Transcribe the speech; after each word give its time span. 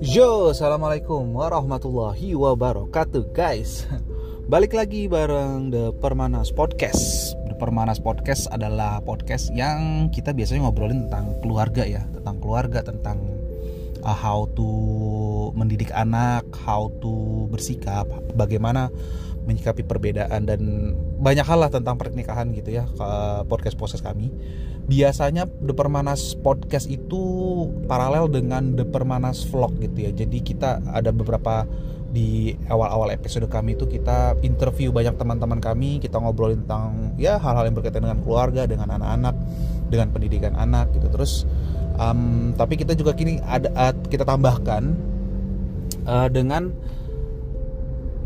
Yo, 0.00 0.48
assalamualaikum 0.48 1.36
warahmatullahi 1.36 2.32
wabarakatuh, 2.32 3.28
guys. 3.36 3.84
Balik 4.52 4.72
lagi 4.72 5.04
bareng 5.04 5.68
The 5.68 5.92
Permanas 6.00 6.48
Podcast. 6.56 7.36
The 7.52 7.60
Permanas 7.60 8.00
Podcast 8.00 8.48
adalah 8.48 9.04
podcast 9.04 9.52
yang 9.52 10.08
kita 10.08 10.32
biasanya 10.32 10.64
ngobrolin 10.64 11.12
tentang 11.12 11.36
keluarga 11.44 11.84
ya, 11.84 12.08
tentang 12.08 12.40
keluarga, 12.40 12.80
tentang 12.80 13.20
uh, 14.00 14.16
how 14.16 14.48
to 14.56 14.68
mendidik 15.52 15.92
anak, 15.92 16.48
how 16.64 16.88
to 17.04 17.44
bersikap, 17.52 18.08
bagaimana 18.32 18.88
menyikapi 19.44 19.84
perbedaan 19.84 20.48
dan 20.48 20.60
banyak 21.22 21.46
hal 21.46 21.62
lah 21.62 21.70
tentang 21.70 21.94
pernikahan 21.94 22.50
gitu 22.50 22.82
ya 22.82 22.84
podcast 23.46 23.78
podcast 23.78 24.02
kami. 24.02 24.32
Biasanya 24.86 25.50
The 25.66 25.74
Permanas 25.74 26.38
Podcast 26.38 26.86
itu 26.86 27.18
paralel 27.90 28.30
dengan 28.30 28.78
The 28.78 28.86
Permanas 28.86 29.42
Vlog 29.50 29.82
gitu 29.82 30.06
ya. 30.06 30.10
Jadi 30.14 30.38
kita 30.46 30.78
ada 30.86 31.10
beberapa 31.10 31.66
di 32.06 32.54
awal-awal 32.70 33.12
episode 33.12 33.44
kami 33.50 33.74
itu 33.74 33.84
kita 33.84 34.38
interview 34.46 34.94
banyak 34.94 35.18
teman-teman 35.18 35.58
kami, 35.58 35.98
kita 35.98 36.22
ngobrolin 36.22 36.62
tentang 36.64 37.12
ya 37.18 37.36
hal-hal 37.36 37.66
yang 37.66 37.76
berkaitan 37.76 38.06
dengan 38.06 38.22
keluarga, 38.22 38.62
dengan 38.64 38.94
anak-anak, 38.94 39.34
dengan 39.90 40.08
pendidikan 40.14 40.54
anak 40.54 40.94
gitu. 40.94 41.10
Terus 41.10 41.44
um, 41.98 42.54
tapi 42.54 42.78
kita 42.78 42.94
juga 42.94 43.12
kini 43.18 43.42
ada 43.42 43.68
uh, 43.74 43.94
kita 44.06 44.22
tambahkan 44.22 44.94
uh, 46.06 46.30
dengan 46.30 46.70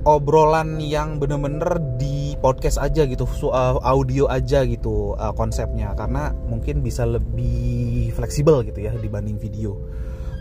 obrolan 0.04 0.76
yang 0.76 1.16
bener-bener 1.16 1.80
di 1.96 2.19
podcast 2.40 2.80
aja 2.80 3.04
gitu 3.04 3.28
uh, 3.48 3.78
audio 3.84 4.26
aja 4.26 4.64
gitu 4.64 5.14
uh, 5.14 5.32
konsepnya. 5.36 5.92
Karena 5.94 6.32
mungkin 6.48 6.80
bisa 6.80 7.04
lebih 7.04 8.10
fleksibel 8.16 8.64
gitu 8.64 8.80
ya 8.80 8.96
dibanding 8.96 9.36
video. 9.36 9.76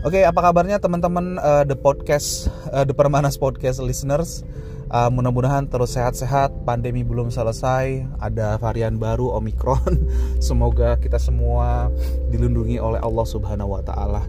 Oke 0.08 0.24
apa 0.24 0.40
kabarnya 0.40 0.80
teman-teman 0.80 1.36
uh, 1.44 1.68
the 1.68 1.76
podcast 1.76 2.48
uh, 2.72 2.88
the 2.88 2.96
permanas 2.96 3.36
podcast 3.36 3.84
listeners? 3.84 4.48
Uh, 4.90 5.06
mudah-mudahan 5.12 5.70
terus 5.70 5.94
sehat-sehat 5.94 6.66
pandemi 6.66 7.06
belum 7.06 7.30
selesai 7.30 8.10
ada 8.18 8.58
varian 8.58 8.98
baru 8.98 9.38
omikron 9.38 10.10
semoga 10.42 10.98
kita 10.98 11.22
semua 11.22 11.94
dilindungi 12.34 12.82
oleh 12.82 12.98
Allah 12.98 13.28
Subhanahu 13.28 13.78
Wa 13.78 13.84
Taala. 13.86 14.24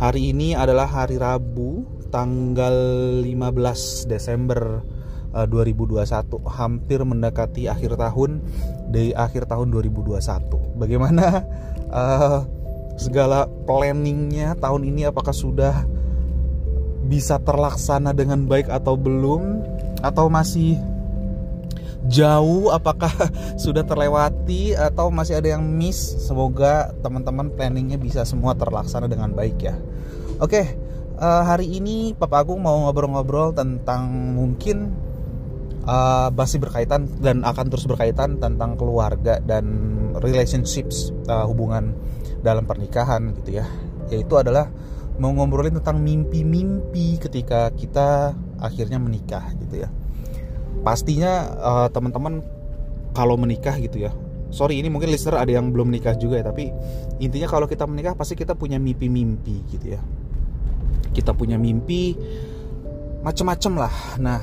Hari 0.00 0.32
ini 0.32 0.56
adalah 0.56 0.88
hari 0.88 1.20
Rabu 1.20 1.84
tanggal 2.08 2.72
15 3.20 4.08
Desember 4.08 4.80
uh, 5.36 5.44
2021 5.44 6.00
hampir 6.48 7.04
mendekati 7.04 7.68
akhir 7.68 8.00
tahun 8.00 8.40
di 8.88 9.12
akhir 9.12 9.44
tahun 9.52 9.68
2021 9.68 10.80
bagaimana 10.80 11.44
uh, 11.92 12.40
segala 12.96 13.44
planningnya 13.68 14.56
tahun 14.58 14.88
ini? 14.88 15.06
Apakah 15.06 15.36
sudah 15.36 15.84
bisa 17.06 17.38
terlaksana 17.38 18.16
dengan 18.16 18.48
baik 18.48 18.72
atau 18.72 18.96
belum? 18.96 19.62
Atau 20.00 20.32
masih 20.32 20.80
jauh? 22.08 22.72
Apakah 22.72 23.12
sudah 23.62 23.84
terlewati? 23.84 24.74
Atau 24.74 25.12
masih 25.12 25.38
ada 25.38 25.54
yang 25.56 25.62
miss? 25.62 26.16
Semoga 26.24 26.90
teman-teman 27.04 27.52
planningnya 27.52 28.00
bisa 28.00 28.24
semua 28.24 28.56
terlaksana 28.56 29.06
dengan 29.06 29.30
baik 29.36 29.56
ya. 29.60 29.76
Oke 30.40 30.86
uh, 31.20 31.42
hari 31.44 31.80
ini 31.80 32.12
Papa 32.16 32.44
Agung 32.44 32.60
mau 32.60 32.88
ngobrol-ngobrol 32.88 33.56
tentang 33.56 34.08
mungkin 34.36 34.92
uh, 35.86 36.28
masih 36.34 36.58
berkaitan 36.60 37.08
dan 37.22 37.46
akan 37.46 37.66
terus 37.70 37.86
berkaitan 37.88 38.36
tentang 38.42 38.74
keluarga 38.76 39.38
dan 39.40 39.64
relationships 40.20 41.14
uh, 41.30 41.46
hubungan 41.46 41.94
dalam 42.42 42.66
pernikahan 42.66 43.32
gitu 43.42 43.62
ya. 43.62 43.66
Yaitu 44.10 44.34
adalah 44.36 44.70
mau 45.16 45.32
ngobrolin 45.32 45.80
tentang 45.80 46.02
mimpi-mimpi 46.02 47.16
ketika 47.16 47.72
kita 47.72 48.36
akhirnya 48.60 49.00
menikah 49.00 49.54
gitu 49.62 49.86
ya. 49.86 49.88
Pastinya 50.84 51.32
uh, 51.56 51.88
teman-teman 51.88 52.44
kalau 53.16 53.40
menikah 53.40 53.74
gitu 53.80 54.06
ya 54.06 54.12
sorry 54.50 54.78
ini 54.78 54.88
mungkin 54.88 55.10
listener 55.10 55.42
ada 55.42 55.50
yang 55.50 55.74
belum 55.74 55.90
menikah 55.90 56.14
juga 56.14 56.38
ya 56.40 56.44
tapi 56.48 56.70
intinya 57.18 57.48
kalau 57.50 57.66
kita 57.66 57.84
menikah 57.88 58.14
pasti 58.14 58.38
kita 58.38 58.54
punya 58.54 58.78
mimpi-mimpi 58.78 59.56
gitu 59.72 59.86
ya. 59.96 60.00
Kita 61.12 61.32
punya 61.32 61.56
mimpi 61.56 62.12
macem-macem 63.24 63.72
lah. 63.76 63.94
Nah 64.20 64.40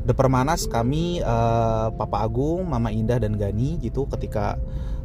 The 0.00 0.16
Permanas 0.16 0.64
kami 0.64 1.20
uh, 1.20 1.92
Papa 1.92 2.24
Agung, 2.24 2.64
Mama 2.64 2.88
Indah 2.88 3.20
dan 3.20 3.36
Gani 3.36 3.76
gitu 3.84 4.08
ketika 4.08 4.56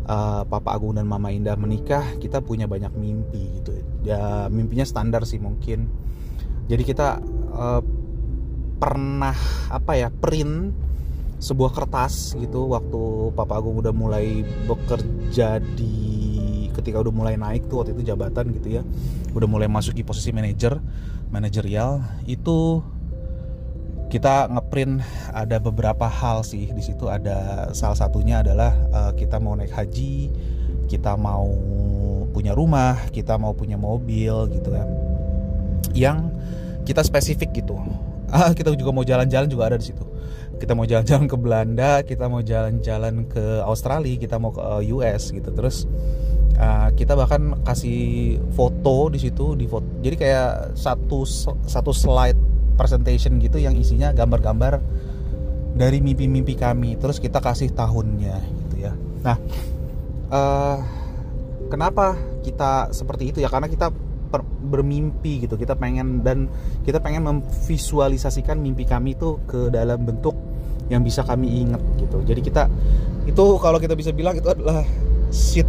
uh, 0.07 0.47
Papa 0.47 0.71
Agung 0.71 0.95
dan 0.95 1.03
Mama 1.03 1.35
Indah 1.35 1.59
menikah 1.59 2.15
kita 2.15 2.39
punya 2.39 2.63
banyak 2.63 2.95
mimpi 2.95 3.59
gitu. 3.59 3.75
Ya 4.07 4.47
mimpinya 4.47 4.87
standar 4.87 5.27
sih 5.27 5.37
mungkin. 5.41 5.91
Jadi 6.71 6.83
kita 6.87 7.19
uh, 7.51 7.81
pernah 8.79 9.35
apa 9.67 9.99
ya 9.99 10.09
print 10.11 10.71
sebuah 11.43 11.75
kertas 11.75 12.33
gitu 12.39 12.71
waktu 12.71 13.35
Papa 13.35 13.59
Agung 13.59 13.83
udah 13.83 13.91
mulai 13.91 14.47
bekerja 14.65 15.59
di 15.59 16.15
ketika 16.71 16.99
udah 17.03 17.13
mulai 17.13 17.35
naik 17.35 17.67
tuh 17.67 17.83
waktu 17.83 17.91
itu 17.99 18.15
jabatan 18.15 18.55
gitu 18.55 18.79
ya. 18.79 18.81
Udah 19.35 19.47
mulai 19.47 19.67
masuk 19.67 19.91
di 19.91 20.07
posisi 20.07 20.31
manajer 20.31 20.79
manajerial. 21.35 21.99
Itu 22.23 22.79
kita 24.15 24.47
ngeprint 24.47 25.03
ada 25.35 25.59
beberapa 25.59 26.07
hal 26.07 26.47
sih. 26.47 26.71
Di 26.71 26.79
situ 26.79 27.11
ada 27.11 27.67
salah 27.75 27.99
satunya 27.99 28.39
adalah 28.39 28.71
uh, 28.95 29.11
kita 29.11 29.43
mau 29.43 29.59
naik 29.59 29.75
haji 29.75 30.31
kita 30.87 31.19
mau 31.19 31.51
punya 32.31 32.55
rumah 32.55 32.95
kita 33.11 33.35
mau 33.35 33.51
punya 33.51 33.75
mobil 33.75 34.47
gitu 34.55 34.71
kan. 34.71 34.87
Yang 35.91 36.31
kita 36.87 37.03
spesifik 37.03 37.59
gitu. 37.59 37.75
Ah 38.31 38.55
kita 38.55 38.71
juga 38.71 38.95
mau 38.95 39.03
jalan-jalan 39.03 39.51
juga 39.51 39.67
ada 39.67 39.75
di 39.75 39.91
situ. 39.91 40.07
Kita 40.55 40.71
mau 40.71 40.87
jalan-jalan 40.87 41.27
ke 41.27 41.35
Belanda 41.35 41.99
kita 41.99 42.31
mau 42.31 42.39
jalan-jalan 42.39 43.27
ke 43.27 43.67
Australia 43.67 44.15
kita 44.15 44.39
mau 44.39 44.55
ke 44.55 44.63
US 44.95 45.35
gitu. 45.35 45.51
Terus 45.51 45.83
uh, 46.55 46.87
kita 46.95 47.19
bahkan 47.19 47.59
kasih 47.67 48.39
foto 48.55 49.11
di 49.11 49.19
situ 49.19 49.59
di 49.59 49.67
foto 49.67 49.99
jadi 49.99 50.15
kayak 50.15 50.51
satu 50.79 51.27
satu 51.67 51.91
slide 51.91 52.54
presentation 52.75 53.39
gitu 53.39 53.57
yang 53.57 53.73
isinya 53.75 54.11
gambar-gambar 54.11 54.79
dari 55.75 55.99
mimpi-mimpi 55.99 56.55
kami. 56.55 56.95
Terus 56.95 57.19
kita 57.19 57.43
kasih 57.43 57.71
tahunnya 57.75 58.35
gitu 58.39 58.75
ya. 58.79 58.93
Nah 59.23 59.37
uh, 60.31 60.77
kenapa 61.67 62.15
kita 62.45 62.93
seperti 62.93 63.33
itu 63.33 63.39
ya? 63.43 63.49
Karena 63.51 63.67
kita 63.67 63.91
bermimpi 64.65 65.47
gitu. 65.47 65.55
Kita 65.55 65.75
pengen 65.77 66.23
dan 66.23 66.51
kita 66.83 66.99
pengen 66.99 67.27
memvisualisasikan 67.27 68.59
mimpi 68.59 68.83
kami 68.83 69.15
itu 69.15 69.39
ke 69.47 69.71
dalam 69.71 70.03
bentuk 70.03 70.35
yang 70.91 71.01
bisa 71.01 71.25
kami 71.25 71.65
ingat 71.65 71.81
gitu. 71.97 72.21
Jadi 72.25 72.41
kita 72.43 72.69
itu 73.25 73.43
kalau 73.57 73.81
kita 73.81 73.97
bisa 73.97 74.13
bilang 74.13 74.37
itu 74.37 74.45
adalah 74.49 74.85
sheet 75.33 75.67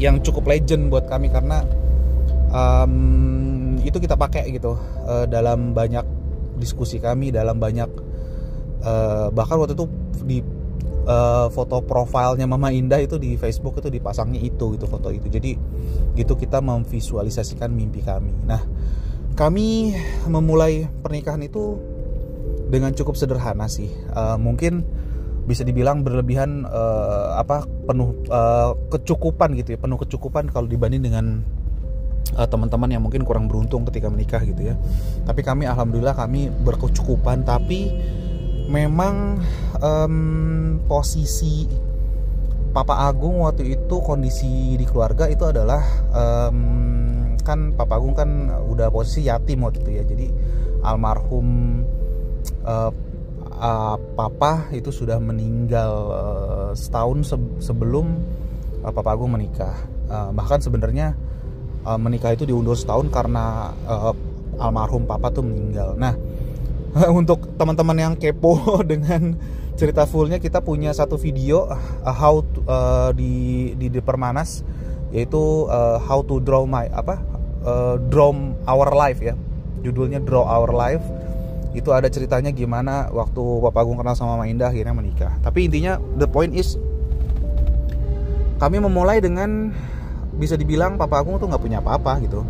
yang 0.00 0.18
cukup 0.24 0.48
legend 0.48 0.88
buat 0.88 1.06
kami. 1.06 1.28
Karena 1.30 1.62
um, 2.50 2.94
itu 3.84 3.98
kita 3.98 4.16
pakai 4.16 4.50
gitu 4.52 4.76
uh, 5.06 5.24
dalam 5.24 5.72
banyak 5.72 6.04
diskusi 6.60 7.00
kami 7.00 7.32
dalam 7.32 7.56
banyak 7.56 7.88
uh, 8.84 9.28
bahkan 9.32 9.56
waktu 9.56 9.74
itu 9.76 9.86
di 10.24 10.38
uh, 11.06 11.46
foto 11.48 11.80
profilnya 11.84 12.44
Mama 12.44 12.72
Indah 12.74 13.00
itu 13.00 13.16
di 13.16 13.36
Facebook 13.40 13.80
itu 13.80 13.88
dipasangnya 13.88 14.40
itu 14.40 14.76
gitu 14.76 14.86
foto 14.88 15.08
itu. 15.08 15.26
Jadi 15.30 15.56
gitu 16.16 16.34
kita 16.36 16.60
memvisualisasikan 16.60 17.70
mimpi 17.70 18.04
kami. 18.04 18.34
Nah 18.44 18.60
kami 19.38 19.94
memulai 20.28 20.84
pernikahan 21.00 21.40
itu 21.40 21.78
dengan 22.68 22.92
cukup 22.92 23.16
sederhana 23.16 23.66
sih. 23.70 23.88
Uh, 24.12 24.36
mungkin 24.36 24.84
bisa 25.48 25.66
dibilang 25.66 26.06
berlebihan 26.06 26.62
uh, 26.68 27.40
apa 27.40 27.66
penuh 27.88 28.14
uh, 28.30 28.76
kecukupan 28.92 29.58
gitu 29.58 29.74
ya 29.74 29.78
penuh 29.82 29.98
kecukupan 29.98 30.46
kalau 30.46 30.70
dibanding 30.70 31.02
dengan 31.02 31.42
uh, 32.36 32.46
teman-teman 32.46 32.90
yang 32.90 33.02
mungkin 33.02 33.22
kurang 33.26 33.50
beruntung 33.50 33.86
ketika 33.88 34.10
menikah 34.12 34.42
gitu 34.44 34.72
ya. 34.72 34.74
Tapi 35.24 35.40
kami 35.42 35.66
alhamdulillah 35.66 36.14
kami 36.14 36.50
berkecukupan 36.50 37.42
tapi 37.46 37.90
memang 38.70 39.42
um, 39.82 40.78
posisi 40.86 41.66
Papa 42.70 43.10
Agung 43.10 43.42
waktu 43.42 43.74
itu 43.74 43.96
kondisi 43.98 44.78
di 44.78 44.86
keluarga 44.86 45.26
itu 45.26 45.42
adalah 45.42 45.82
um, 46.14 47.34
kan 47.42 47.74
Papa 47.74 47.98
Agung 47.98 48.14
kan 48.14 48.30
udah 48.70 48.94
posisi 48.94 49.26
yatim 49.26 49.66
waktu 49.66 49.82
itu 49.82 49.90
ya. 49.90 50.04
Jadi 50.06 50.26
almarhum 50.86 51.82
uh, 52.62 52.90
uh, 53.58 53.96
Papa 54.14 54.70
itu 54.70 54.94
sudah 54.94 55.18
meninggal 55.18 55.92
uh, 56.14 56.70
setahun 56.78 57.34
se 57.34 57.36
sebelum 57.58 58.22
uh, 58.86 58.92
Papa 58.94 59.18
Agung 59.18 59.34
menikah. 59.34 59.74
Uh, 60.06 60.30
bahkan 60.30 60.62
sebenarnya 60.62 61.18
uh, 61.84 61.98
menikah 62.00 62.34
itu 62.34 62.48
diundur 62.48 62.76
setahun 62.76 63.08
karena 63.08 63.74
uh, 63.86 64.12
almarhum 64.60 65.08
papa 65.08 65.32
tuh 65.32 65.44
meninggal. 65.44 65.96
Nah, 65.96 66.16
untuk 67.20 67.56
teman-teman 67.56 67.96
yang 67.96 68.14
kepo 68.16 68.56
dengan 68.92 69.36
cerita 69.78 70.04
fullnya 70.04 70.36
kita 70.36 70.60
punya 70.60 70.92
satu 70.92 71.16
video 71.16 71.64
uh, 71.70 71.76
how 72.04 72.44
to, 72.44 72.60
uh, 72.68 73.10
di 73.16 73.72
di, 73.80 73.88
di 73.88 74.00
Permanas 74.04 74.60
yaitu 75.10 75.66
uh, 75.66 75.98
How 75.98 76.22
to 76.22 76.38
Draw 76.38 76.70
My 76.70 76.86
apa 76.94 77.18
uh, 77.66 77.96
Draw 77.98 78.30
Our 78.66 78.90
Life 78.94 79.20
ya. 79.20 79.34
Judulnya 79.80 80.20
Draw 80.22 80.44
Our 80.44 80.70
Life. 80.70 81.04
Itu 81.70 81.94
ada 81.94 82.10
ceritanya 82.10 82.50
gimana 82.50 83.10
waktu 83.14 83.38
Bapak 83.38 83.86
Agung 83.86 83.98
kenal 83.98 84.18
sama 84.18 84.34
Mama 84.34 84.50
Indah 84.50 84.74
akhirnya 84.74 84.94
menikah. 84.94 85.32
Tapi 85.42 85.70
intinya 85.70 86.02
the 86.18 86.26
point 86.26 86.50
is 86.54 86.74
kami 88.58 88.82
memulai 88.82 89.22
dengan 89.22 89.72
bisa 90.40 90.56
dibilang 90.56 90.96
Papa 90.96 91.20
Agung 91.20 91.36
tuh 91.36 91.46
nggak 91.52 91.60
punya 91.60 91.78
apa-apa 91.84 92.16
gitu. 92.24 92.40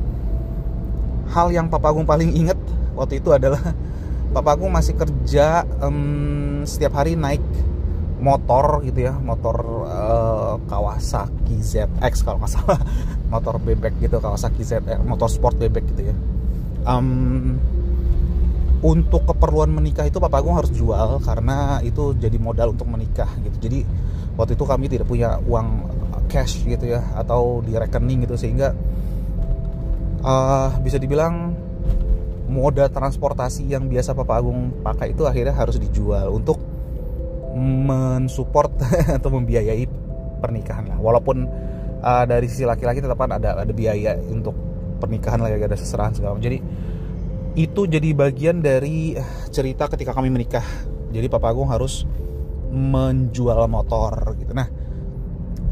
Hal 1.34 1.50
yang 1.50 1.66
Papa 1.66 1.90
Agung 1.90 2.06
paling 2.06 2.30
inget 2.30 2.56
waktu 2.94 3.18
itu 3.18 3.34
adalah 3.34 3.58
Papa 4.34 4.54
Agung 4.54 4.70
masih 4.70 4.94
kerja 4.94 5.66
um, 5.82 6.62
setiap 6.62 7.02
hari 7.02 7.18
naik 7.18 7.42
motor 8.20 8.84
gitu 8.84 9.08
ya 9.08 9.16
motor 9.16 9.88
uh, 9.88 10.54
Kawasaki 10.68 11.58
ZX 11.58 12.22
kalau 12.22 12.38
nggak 12.38 12.52
salah. 12.56 12.80
Motor 13.26 13.58
bebek 13.58 13.98
gitu 13.98 14.22
Kawasaki 14.22 14.62
ZX 14.62 15.02
motor 15.02 15.26
sport 15.26 15.58
bebek 15.58 15.82
gitu 15.90 16.14
ya. 16.14 16.16
Um, 16.86 17.58
untuk 18.80 19.28
keperluan 19.28 19.68
menikah 19.68 20.08
itu 20.08 20.16
Papa 20.16 20.40
Agung 20.40 20.56
harus 20.56 20.72
jual 20.72 21.20
karena 21.20 21.84
itu 21.84 22.16
jadi 22.16 22.40
modal 22.40 22.72
untuk 22.72 22.88
menikah 22.88 23.28
gitu. 23.44 23.68
Jadi 23.68 23.84
waktu 24.40 24.56
itu 24.56 24.64
kami 24.64 24.88
tidak 24.88 25.04
punya 25.04 25.36
uang 25.44 25.68
cash 26.30 26.62
gitu 26.62 26.94
ya 26.94 27.02
atau 27.18 27.58
di 27.60 27.74
rekening 27.74 28.24
gitu 28.24 28.38
sehingga 28.38 28.70
uh, 30.22 30.70
bisa 30.78 30.96
dibilang 30.96 31.52
moda 32.50 32.90
transportasi 32.90 33.70
yang 33.70 33.86
biasa 33.86 34.14
Papa 34.14 34.38
Agung 34.42 34.82
pakai 34.82 35.14
itu 35.14 35.26
akhirnya 35.26 35.54
harus 35.54 35.78
dijual 35.78 36.34
untuk 36.34 36.58
mensupport 37.54 38.70
atau 39.18 39.30
membiayai 39.30 39.86
pernikahan 40.42 40.90
lah. 40.90 40.98
Walaupun 40.98 41.46
uh, 42.02 42.24
dari 42.26 42.46
sisi 42.50 42.66
laki-laki 42.66 43.02
tetap 43.02 43.18
ada 43.22 43.62
ada 43.62 43.72
biaya 43.74 44.18
untuk 44.18 44.54
pernikahan 44.98 45.40
lah 45.40 45.50
ada 45.50 45.78
seserahan 45.78 46.14
segala 46.14 46.36
macam. 46.36 46.46
Jadi 46.46 46.58
itu 47.58 47.80
jadi 47.86 48.08
bagian 48.14 48.62
dari 48.62 49.18
cerita 49.50 49.90
ketika 49.90 50.14
kami 50.14 50.30
menikah. 50.30 50.64
Jadi 51.10 51.26
Papa 51.26 51.50
Agung 51.50 51.70
harus 51.70 52.06
menjual 52.70 53.66
motor 53.66 54.38
gitu. 54.38 54.54
Nah 54.54 54.79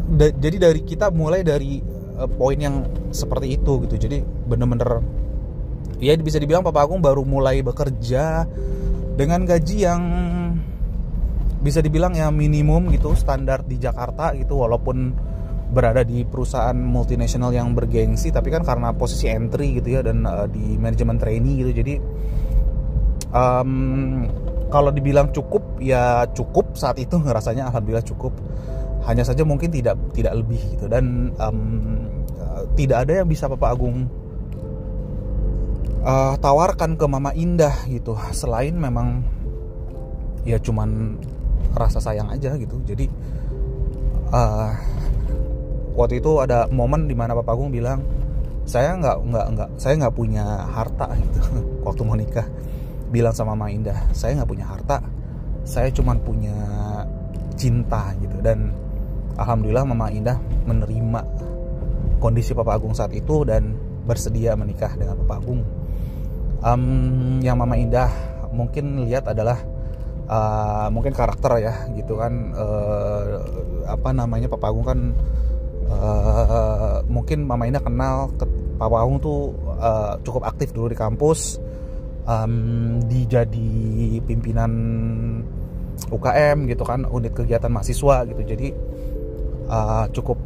da 0.08 0.32
jadi 0.32 0.56
dari 0.70 0.80
kita 0.82 1.12
mulai 1.12 1.44
dari 1.44 1.84
uh, 2.16 2.28
poin 2.28 2.56
yang 2.56 2.88
seperti 3.12 3.60
itu 3.60 3.84
gitu. 3.84 4.08
Jadi 4.08 4.24
bener-bener 4.24 5.04
ya 6.00 6.14
bisa 6.16 6.40
dibilang 6.40 6.64
Papa 6.64 6.86
Agung 6.86 7.04
baru 7.04 7.26
mulai 7.26 7.60
bekerja 7.60 8.46
dengan 9.18 9.42
gaji 9.44 9.76
yang 9.82 10.02
bisa 11.58 11.82
dibilang 11.82 12.14
ya 12.14 12.30
minimum 12.30 12.86
gitu 12.94 13.18
standar 13.18 13.66
di 13.66 13.82
Jakarta 13.82 14.30
gitu 14.38 14.62
walaupun 14.62 15.10
berada 15.68 16.00
di 16.06 16.24
perusahaan 16.24 16.72
multinasional 16.72 17.52
yang 17.52 17.76
bergengsi 17.76 18.32
tapi 18.32 18.48
kan 18.48 18.64
karena 18.64 18.94
posisi 18.96 19.28
entry 19.28 19.76
gitu 19.76 19.98
ya 19.98 20.00
dan 20.00 20.24
uh, 20.24 20.46
di 20.48 20.78
manajemen 20.80 21.20
trainee 21.20 21.60
gitu. 21.60 21.72
Jadi 21.82 21.94
um, 23.34 24.24
kalau 24.72 24.94
dibilang 24.94 25.28
cukup 25.34 25.80
ya 25.82 26.24
cukup 26.32 26.76
saat 26.76 26.96
itu 26.96 27.20
rasanya 27.20 27.68
alhamdulillah 27.68 28.06
cukup 28.06 28.32
hanya 29.08 29.24
saja 29.24 29.40
mungkin 29.40 29.72
tidak 29.72 29.96
tidak 30.12 30.36
lebih 30.36 30.60
gitu. 30.76 30.84
Dan 30.84 31.32
um, 31.40 31.58
tidak 32.76 33.08
ada 33.08 33.24
yang 33.24 33.28
bisa 33.28 33.48
Bapak 33.48 33.72
Agung 33.72 34.04
uh, 36.04 36.34
tawarkan 36.36 37.00
ke 37.00 37.06
Mama 37.08 37.32
Indah 37.32 37.72
gitu. 37.88 38.12
Selain 38.36 38.76
memang 38.76 39.24
ya 40.44 40.60
cuman 40.60 41.16
rasa 41.72 42.04
sayang 42.04 42.28
aja 42.28 42.52
gitu. 42.60 42.76
Jadi 42.84 43.08
uh, 44.28 44.72
waktu 45.96 46.20
itu 46.20 46.44
ada 46.44 46.68
momen 46.68 47.08
di 47.08 47.16
mana 47.16 47.32
Bapak 47.32 47.56
Agung 47.56 47.72
bilang 47.72 48.04
saya 48.68 48.92
nggak 49.00 49.18
nggak 49.24 49.46
nggak 49.56 49.68
saya 49.80 49.94
nggak 50.04 50.14
punya 50.14 50.44
harta 50.68 51.06
gitu. 51.24 51.40
Waktu 51.80 52.00
mau 52.04 52.16
nikah 52.18 52.46
bilang 53.08 53.32
sama 53.32 53.56
Mama 53.56 53.72
Indah 53.72 53.96
saya 54.12 54.36
nggak 54.36 54.50
punya 54.52 54.68
harta 54.68 55.00
saya 55.64 55.88
cuma 55.92 56.12
punya 56.16 56.56
cinta 57.56 58.12
gitu. 58.20 58.36
Dan 58.44 58.87
alhamdulillah 59.38 59.86
Mama 59.86 60.10
Indah 60.10 60.36
menerima 60.66 61.20
kondisi 62.18 62.52
Papa 62.52 62.74
Agung 62.74 62.92
saat 62.92 63.14
itu 63.14 63.46
dan 63.46 63.78
bersedia 64.04 64.58
menikah 64.58 64.92
dengan 64.98 65.16
Papa 65.24 65.38
Agung. 65.38 65.62
Um, 66.58 67.38
yang 67.40 67.54
Mama 67.54 67.78
Indah 67.78 68.10
mungkin 68.50 69.06
lihat 69.06 69.30
adalah 69.30 69.62
uh, 70.26 70.90
mungkin 70.90 71.14
karakter 71.14 71.62
ya 71.62 71.74
gitu 71.94 72.18
kan. 72.18 72.52
Uh, 72.52 73.24
apa 73.86 74.10
namanya 74.10 74.50
Papa 74.50 74.68
Agung 74.68 74.84
kan 74.84 75.00
uh, 75.86 77.00
mungkin 77.06 77.46
Mama 77.46 77.70
Indah 77.70 77.80
kenal 77.80 78.34
ke 78.34 78.44
Papa 78.76 78.98
Agung 78.98 79.22
tuh 79.22 79.54
uh, 79.78 80.18
cukup 80.26 80.50
aktif 80.50 80.74
dulu 80.74 80.90
di 80.90 80.98
kampus 80.98 81.62
um, 82.26 82.98
di 83.06 83.24
jadi 83.24 84.18
pimpinan 84.26 84.72
UKM 86.08 86.70
gitu 86.70 86.82
kan 86.86 87.06
unit 87.06 87.32
kegiatan 87.34 87.70
mahasiswa 87.70 88.26
gitu. 88.26 88.42
Jadi 88.42 88.68
uh, 89.68 90.08
cukup 90.10 90.36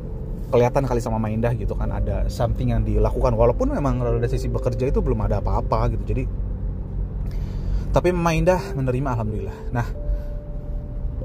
kelihatan 0.52 0.84
kali 0.84 1.00
sama 1.00 1.16
Mama 1.16 1.32
Indah 1.32 1.56
gitu 1.56 1.72
kan 1.72 1.88
ada 1.88 2.28
something 2.28 2.76
yang 2.76 2.84
dilakukan. 2.84 3.32
Walaupun 3.32 3.72
memang 3.72 4.02
dari 4.02 4.28
sisi 4.28 4.52
bekerja 4.52 4.90
itu 4.90 5.00
belum 5.00 5.24
ada 5.24 5.40
apa-apa 5.40 5.96
gitu 5.96 6.04
jadi 6.04 6.24
tapi 7.92 8.08
Mama 8.10 8.32
Indah 8.32 8.60
menerima 8.72 9.08
alhamdulillah. 9.16 9.58
Nah 9.72 9.86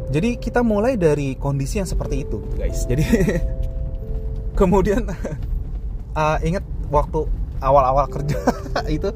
jadi 0.07 0.39
kita 0.39 0.63
mulai 0.63 0.95
dari 0.95 1.35
kondisi 1.35 1.83
yang 1.83 1.89
seperti 1.89 2.23
itu 2.23 2.39
guys. 2.55 2.87
Jadi 2.87 3.03
kemudian 4.59 5.07
uh, 6.15 6.37
ingat 6.47 6.63
waktu 6.91 7.27
awal-awal 7.59 8.05
kerja 8.09 8.37
itu 8.97 9.09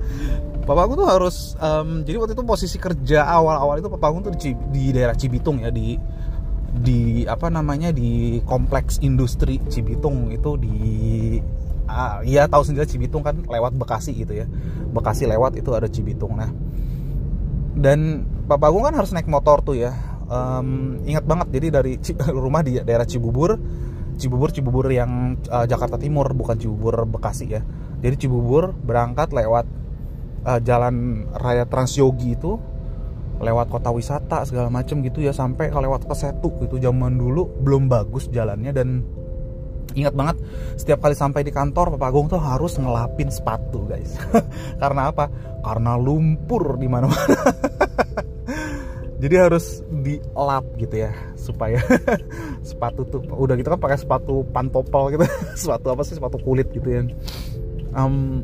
papa 0.66 0.82
aku 0.86 0.94
tuh 0.98 1.08
harus 1.10 1.58
um, 1.58 2.06
jadi 2.06 2.18
waktu 2.22 2.34
itu 2.38 2.44
posisi 2.46 2.78
kerja 2.78 3.26
awal-awal 3.26 3.82
itu 3.82 3.90
papa 3.90 4.14
aku 4.14 4.30
tuh 4.30 4.34
di, 4.38 4.52
di 4.74 4.84
daerah 4.94 5.14
Cibitung 5.18 5.62
ya 5.62 5.70
di 5.74 5.98
di 6.72 7.28
apa 7.28 7.52
namanya 7.52 7.92
di 7.92 8.40
kompleks 8.48 9.04
industri 9.04 9.60
Cibitung 9.68 10.32
itu 10.32 10.56
di 10.56 10.78
uh, 11.92 12.24
ya 12.24 12.48
tahu 12.48 12.64
sendiri 12.64 12.88
Cibitung 12.88 13.22
kan 13.22 13.44
lewat 13.44 13.76
Bekasi 13.76 14.16
gitu 14.16 14.32
ya. 14.32 14.48
Bekasi 14.92 15.28
lewat 15.28 15.60
itu 15.60 15.70
ada 15.76 15.92
Cibitung. 15.92 16.40
Nah 16.40 16.52
dan 17.76 18.28
papa 18.48 18.68
gue 18.68 18.82
kan 18.84 18.96
harus 18.96 19.12
naik 19.12 19.28
motor 19.28 19.64
tuh 19.64 19.76
ya. 19.76 19.92
Um, 20.32 21.04
ingat 21.04 21.28
banget 21.28 21.52
jadi 21.52 21.68
dari 21.76 22.00
rumah 22.44 22.64
di 22.64 22.80
daerah 22.80 23.04
Cibubur 23.04 23.60
Cibubur 24.16 24.54
Cibubur 24.56 24.88
yang 24.88 25.36
uh, 25.50 25.68
Jakarta 25.68 26.00
Timur 26.00 26.30
bukan 26.32 26.56
Cibubur 26.56 27.04
Bekasi 27.10 27.52
ya. 27.52 27.62
Jadi 28.00 28.16
Cibubur 28.28 28.72
berangkat 28.72 29.34
lewat 29.36 29.66
uh, 30.46 30.60
jalan 30.64 31.28
raya 31.36 31.66
Transyogi 31.66 32.38
itu 32.38 32.62
lewat 33.42 33.68
kota 33.74 33.90
wisata 33.90 34.46
segala 34.46 34.70
macem 34.70 35.02
gitu 35.02 35.26
ya 35.26 35.34
sampai 35.34 35.74
ke 35.74 35.78
lewat 35.82 36.06
ke 36.06 36.14
Setu 36.14 36.54
itu 36.62 36.78
zaman 36.78 37.18
dulu 37.18 37.50
belum 37.66 37.90
bagus 37.90 38.30
jalannya 38.30 38.72
dan 38.72 39.02
ingat 39.96 40.14
banget 40.16 40.38
setiap 40.80 41.04
kali 41.04 41.16
sampai 41.18 41.42
di 41.44 41.52
kantor 41.52 41.96
Papa 41.96 42.08
Agung 42.12 42.32
tuh 42.32 42.40
harus 42.40 42.80
ngelapin 42.80 43.28
sepatu 43.28 43.84
guys. 43.88 44.16
Karena 44.82 45.12
apa? 45.12 45.28
Karena 45.62 46.00
lumpur 46.00 46.80
di 46.80 46.88
mana-mana. 46.88 47.36
Jadi 49.22 49.36
harus 49.38 49.86
dilap 50.02 50.66
gitu 50.82 51.06
ya 51.06 51.14
supaya 51.38 51.78
sepatu 52.70 53.06
tuh 53.06 53.22
udah 53.22 53.54
gitu 53.54 53.70
kan 53.70 53.78
pakai 53.78 53.98
sepatu 54.02 54.42
pantopel 54.50 55.14
gitu. 55.14 55.26
Sepatu 55.54 55.94
apa 55.94 56.02
sih? 56.02 56.18
Sepatu 56.18 56.42
kulit 56.42 56.72
gitu 56.74 56.90
ya. 56.90 57.06
Um, 57.94 58.42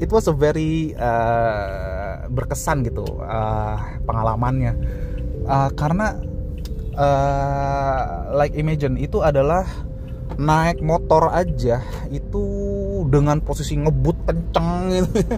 it 0.00 0.08
was 0.08 0.26
a 0.26 0.34
very 0.34 0.96
uh, 0.96 2.24
berkesan 2.32 2.82
gitu 2.88 3.04
uh, 3.20 3.76
pengalamannya. 4.08 4.72
Uh, 5.44 5.70
karena 5.76 6.16
uh, 6.96 8.32
like 8.32 8.56
imagine 8.56 8.96
itu 8.96 9.20
adalah 9.20 9.68
naik 10.40 10.80
motor 10.80 11.28
aja 11.28 11.84
itu 12.08 12.44
dengan 13.12 13.44
posisi 13.44 13.76
ngebut 13.76 14.16
kenceng 14.24 14.72
gitu. 14.96 15.10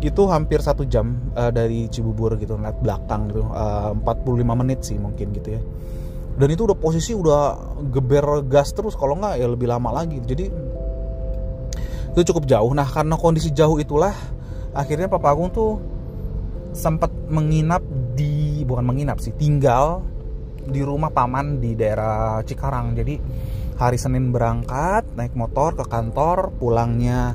Itu 0.00 0.32
hampir 0.32 0.64
satu 0.64 0.88
jam 0.88 1.12
uh, 1.36 1.52
dari 1.52 1.84
Cibubur 1.92 2.32
gitu 2.40 2.56
naik 2.56 2.80
belakang 2.80 3.28
gitu. 3.28 3.44
Uh, 3.52 3.92
45 4.00 4.60
menit 4.64 4.80
sih 4.80 4.96
mungkin 4.96 5.28
gitu 5.36 5.60
ya. 5.60 5.62
Dan 6.40 6.48
itu 6.56 6.64
udah 6.64 6.78
posisi 6.80 7.12
udah 7.12 7.76
geber 7.92 8.48
gas 8.48 8.72
terus 8.72 8.96
kalau 8.96 9.20
nggak 9.20 9.36
ya 9.36 9.44
lebih 9.44 9.68
lama 9.68 9.92
lagi. 9.92 10.16
Jadi 10.24 10.48
itu 12.14 12.20
cukup 12.34 12.44
jauh. 12.46 12.70
Nah 12.74 12.86
karena 12.86 13.14
kondisi 13.14 13.54
jauh 13.54 13.78
itulah 13.78 14.14
akhirnya 14.74 15.10
Papa 15.10 15.34
Agung 15.34 15.50
tuh 15.50 15.78
sempat 16.70 17.10
menginap 17.26 17.82
di 18.14 18.62
bukan 18.62 18.86
menginap 18.86 19.18
sih 19.18 19.34
tinggal 19.34 20.06
di 20.66 20.82
rumah 20.84 21.10
paman 21.10 21.58
di 21.58 21.74
daerah 21.74 22.42
Cikarang. 22.46 22.94
Jadi 22.94 23.14
hari 23.80 23.98
Senin 23.98 24.30
berangkat 24.30 25.16
naik 25.16 25.34
motor 25.34 25.74
ke 25.74 25.84
kantor 25.88 26.52
pulangnya 26.60 27.34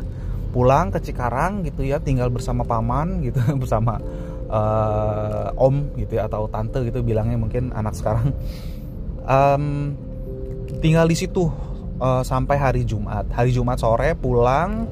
pulang 0.55 0.93
ke 0.93 1.03
Cikarang 1.03 1.67
gitu 1.67 1.83
ya 1.83 1.99
tinggal 1.99 2.31
bersama 2.31 2.63
paman 2.63 3.19
gitu 3.25 3.43
bersama 3.61 3.99
uh, 4.47 5.51
om 5.59 5.91
gitu 5.99 6.15
ya 6.15 6.31
atau 6.31 6.47
tante 6.47 6.79
gitu 6.87 7.03
bilangnya 7.03 7.35
mungkin 7.35 7.75
anak 7.75 7.97
sekarang. 7.97 8.31
Um, 9.25 9.97
tinggal 10.79 11.09
di 11.09 11.17
situ 11.17 11.49
uh, 11.99 12.23
sampai 12.23 12.55
hari 12.59 12.81
Jumat. 12.87 13.27
Hari 13.31 13.51
Jumat 13.51 13.79
sore 13.79 14.15
pulang. 14.17 14.87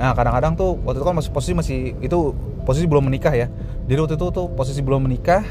Nah 0.00 0.16
kadang-kadang 0.16 0.56
tuh 0.56 0.80
waktu 0.84 0.98
itu 1.00 1.06
kan 1.06 1.16
masih 1.16 1.30
posisi 1.32 1.52
masih 1.52 1.78
itu 2.00 2.32
posisi 2.64 2.88
belum 2.88 3.08
menikah 3.08 3.32
ya. 3.36 3.46
Jadi 3.84 3.98
waktu 4.00 4.14
itu 4.16 4.26
tuh 4.32 4.46
posisi 4.54 4.80
belum 4.80 5.10
menikah 5.10 5.44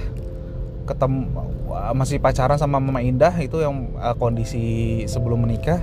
ketemu 0.89 1.29
masih 1.93 2.17
pacaran 2.17 2.57
sama 2.57 2.81
Mama 2.81 3.05
Indah 3.05 3.35
itu 3.37 3.61
yang 3.61 3.93
uh, 4.01 4.17
kondisi 4.17 5.05
sebelum 5.05 5.45
menikah. 5.45 5.81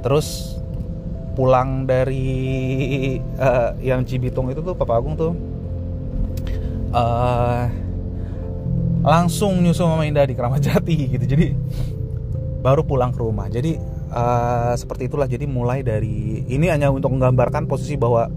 Terus 0.00 0.56
pulang 1.34 1.84
dari 1.84 3.18
uh, 3.36 3.74
yang 3.82 4.06
Cibitung 4.06 4.48
itu 4.48 4.62
tuh 4.62 4.72
Papa 4.78 4.96
Agung 4.96 5.18
tuh 5.18 5.34
uh, 6.94 7.66
langsung 9.04 9.60
nyusul 9.60 9.90
Mama 9.90 10.08
Indah 10.08 10.24
di 10.24 10.32
Keramat 10.32 10.64
Jati 10.64 10.96
gitu. 11.18 11.24
Jadi 11.28 11.52
baru 12.64 12.80
pulang 12.80 13.12
ke 13.12 13.20
rumah. 13.20 13.50
Jadi 13.52 13.76
uh, 14.14 14.72
seperti 14.78 15.10
itulah. 15.10 15.26
Jadi 15.26 15.44
mulai 15.50 15.82
dari 15.82 16.46
ini 16.46 16.70
hanya 16.70 16.88
untuk 16.94 17.10
menggambarkan 17.10 17.66
posisi 17.66 17.98
bahwa 17.98 18.30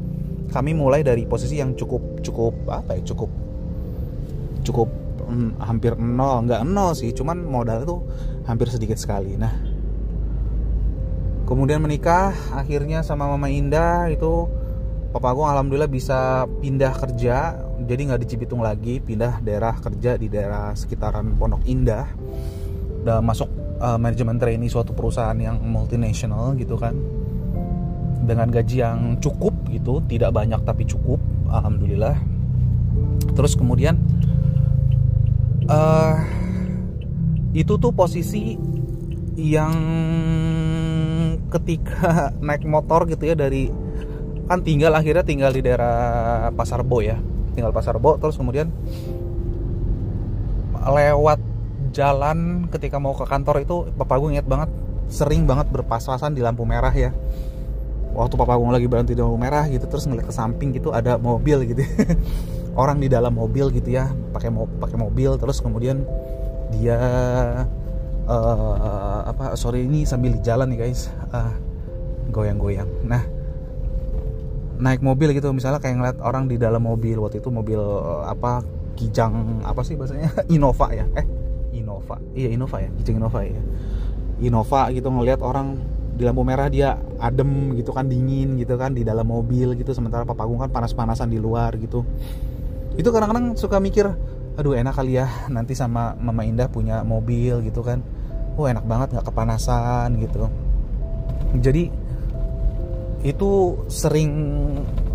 kami 0.50 0.74
mulai 0.74 1.06
dari 1.06 1.30
posisi 1.30 1.62
yang 1.62 1.78
cukup 1.78 2.24
cukup 2.24 2.56
apa 2.72 2.98
ya 2.98 3.02
cukup 3.14 3.30
cukup 4.66 4.90
hmm, 5.30 5.62
hampir 5.62 5.94
nol. 5.96 6.50
Nggak 6.50 6.66
nol 6.66 6.98
sih 6.98 7.14
cuman 7.14 7.46
modal 7.46 7.86
itu 7.86 7.98
hampir 8.50 8.68
sedikit 8.74 8.98
sekali. 8.98 9.38
Nah 9.38 9.54
kemudian 11.48 11.80
menikah 11.80 12.36
akhirnya 12.52 13.06
sama 13.06 13.30
Mama 13.30 13.48
Indah 13.48 14.12
itu 14.12 14.52
Papa 15.16 15.32
Agung 15.32 15.48
alhamdulillah 15.48 15.88
bisa 15.88 16.44
pindah 16.60 16.92
kerja 16.92 17.56
jadi 17.88 18.12
nggak 18.12 18.22
di 18.22 18.28
Cibitung 18.28 18.60
lagi 18.60 19.00
pindah 19.00 19.40
daerah 19.40 19.80
kerja 19.80 20.20
di 20.20 20.28
daerah 20.28 20.76
sekitaran 20.76 21.40
Pondok 21.40 21.64
Indah 21.64 22.12
udah 23.08 23.24
masuk 23.24 23.48
uh, 23.78 23.98
manajemen 23.98 24.38
trainee 24.42 24.70
suatu 24.70 24.94
perusahaan 24.94 25.38
yang 25.38 25.62
multinasional 25.62 26.54
gitu 26.58 26.78
kan. 26.78 26.94
Dengan 28.28 28.52
gaji 28.52 28.84
yang 28.84 29.00
cukup 29.24 29.56
gitu 29.72 30.04
tidak 30.06 30.36
banyak 30.36 30.60
tapi 30.68 30.84
cukup 30.84 31.22
alhamdulillah. 31.48 32.18
Terus 33.38 33.54
kemudian 33.56 33.96
uh, 35.70 36.18
itu 37.56 37.74
tuh 37.80 37.94
posisi 37.96 38.58
yang 39.38 39.74
ketika 41.48 42.32
naik 42.46 42.66
motor 42.68 43.08
gitu 43.08 43.32
ya 43.32 43.36
dari 43.38 43.72
kan 44.48 44.64
tinggal 44.64 44.96
akhirnya 44.96 45.28
tinggal 45.28 45.52
di 45.52 45.62
daerah 45.64 46.50
Pasar 46.52 46.84
Bo 46.84 47.00
ya. 47.00 47.20
Tinggal 47.56 47.72
Pasar 47.72 48.00
Bo 48.02 48.20
terus 48.20 48.36
kemudian 48.36 48.72
lewat 50.88 51.40
jalan 51.98 52.70
ketika 52.70 53.02
mau 53.02 53.18
ke 53.18 53.26
kantor 53.26 53.66
itu 53.66 53.90
papa 53.98 54.22
gue 54.22 54.38
inget 54.38 54.46
banget 54.46 54.70
sering 55.10 55.50
banget 55.50 55.66
berpas-pasan 55.74 56.38
di 56.38 56.46
lampu 56.46 56.62
merah 56.62 56.94
ya. 56.94 57.10
Waktu 58.14 58.34
papa 58.38 58.54
gue 58.54 58.70
lagi 58.70 58.86
berhenti 58.86 59.18
di 59.18 59.22
lampu 59.26 59.42
merah 59.42 59.66
gitu 59.66 59.90
terus 59.90 60.06
ngeliat 60.06 60.30
ke 60.30 60.34
samping 60.34 60.78
gitu 60.78 60.94
ada 60.94 61.18
mobil 61.18 61.66
gitu 61.66 61.82
orang 62.82 63.02
di 63.02 63.10
dalam 63.10 63.34
mobil 63.34 63.74
gitu 63.74 63.90
ya 63.90 64.14
pakai 64.30 64.54
mo 64.54 64.70
pakai 64.78 64.98
mobil 65.02 65.34
terus 65.42 65.58
kemudian 65.58 66.06
dia 66.70 67.00
uh, 68.30 69.20
apa 69.26 69.58
sorry 69.58 69.90
ini 69.90 70.06
sambil 70.06 70.38
di 70.38 70.42
jalan 70.46 70.70
nih 70.70 70.86
guys 70.86 71.10
uh, 71.34 71.50
goyang-goyang. 72.30 72.90
Nah 73.10 73.26
naik 74.78 75.02
mobil 75.02 75.34
gitu 75.34 75.50
misalnya 75.50 75.82
kayak 75.82 75.98
ngeliat 75.98 76.18
orang 76.22 76.46
di 76.46 76.62
dalam 76.62 76.86
mobil 76.86 77.18
waktu 77.18 77.42
itu 77.42 77.50
mobil 77.50 77.82
apa 78.30 78.62
Kijang 78.98 79.62
apa 79.62 79.86
sih 79.86 79.94
bahasanya? 79.94 80.34
Innova 80.54 80.90
ya 80.90 81.06
eh 81.14 81.37
Innova. 81.98 82.16
Iya 82.38 82.50
Innova 82.54 82.78
ya 82.78 82.90
Kijang 83.02 83.18
Innova 83.18 83.42
ya. 83.42 83.62
Innova 84.38 84.82
gitu 84.94 85.10
ngeliat 85.10 85.42
orang 85.42 85.82
di 86.18 86.26
lampu 86.26 86.42
merah 86.42 86.70
dia 86.70 86.98
adem 87.22 87.78
gitu 87.78 87.94
kan 87.94 88.10
dingin 88.10 88.58
gitu 88.58 88.74
kan 88.78 88.94
di 88.94 89.06
dalam 89.06 89.26
mobil 89.26 89.78
gitu 89.78 89.94
sementara 89.94 90.26
Papa 90.26 90.46
Agung 90.46 90.62
kan 90.62 90.70
panas-panasan 90.70 91.30
di 91.30 91.42
luar 91.42 91.74
gitu. 91.78 92.06
Itu 92.98 93.10
kadang-kadang 93.10 93.58
suka 93.58 93.82
mikir 93.82 94.10
aduh 94.58 94.74
enak 94.74 94.98
kali 94.98 95.22
ya 95.22 95.30
nanti 95.54 95.78
sama 95.78 96.18
Mama 96.18 96.42
Indah 96.46 96.70
punya 96.70 97.02
mobil 97.02 97.66
gitu 97.66 97.82
kan. 97.82 98.02
Oh 98.58 98.66
enak 98.66 98.86
banget 98.86 99.14
nggak 99.14 99.26
kepanasan 99.26 100.18
gitu. 100.22 100.50
Jadi 101.62 101.90
itu 103.26 103.50
sering 103.90 104.32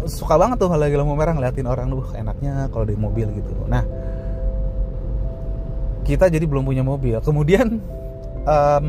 suka 0.07 0.35
banget 0.35 0.59
tuh 0.59 0.75
lagi 0.75 0.99
lampu 0.99 1.15
merah 1.15 1.35
ngeliatin 1.35 1.67
orang 1.71 1.87
tuh 1.91 2.03
enaknya 2.19 2.67
kalau 2.71 2.87
di 2.87 2.99
mobil 2.99 3.31
gitu. 3.35 3.55
Nah 3.71 3.83
kita 6.03 6.29
jadi 6.29 6.45
belum 6.45 6.67
punya 6.67 6.83
mobil. 6.83 7.19
Kemudian 7.23 7.79
um, 8.47 8.89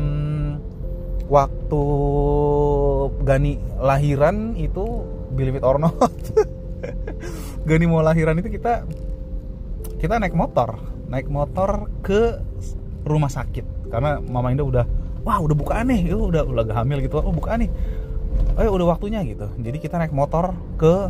waktu 1.30 1.82
Gani 3.24 3.56
lahiran 3.80 4.58
itu 4.58 4.84
believe 5.32 5.58
it 5.58 5.64
or 5.64 5.80
not 5.80 5.96
Gani 7.68 7.84
mau 7.88 8.04
lahiran 8.04 8.36
itu 8.38 8.52
kita 8.52 8.84
kita 10.02 10.20
naik 10.20 10.36
motor. 10.36 10.76
Naik 11.08 11.30
motor 11.32 11.88
ke 12.04 12.36
rumah 13.06 13.32
sakit. 13.32 13.88
Karena 13.88 14.20
mama 14.20 14.52
Indah 14.52 14.66
udah 14.66 14.84
wah 15.24 15.40
udah 15.40 15.56
buka 15.56 15.80
nih. 15.86 16.12
Udah 16.12 16.44
udah 16.44 16.62
gak 16.66 16.78
hamil 16.84 17.00
gitu. 17.00 17.22
Oh 17.22 17.32
buka 17.32 17.56
nih. 17.56 17.72
Oh 18.60 18.68
udah 18.74 18.92
waktunya 18.92 19.24
gitu. 19.24 19.48
Jadi 19.56 19.78
kita 19.80 19.96
naik 19.96 20.12
motor 20.12 20.52
ke 20.76 21.08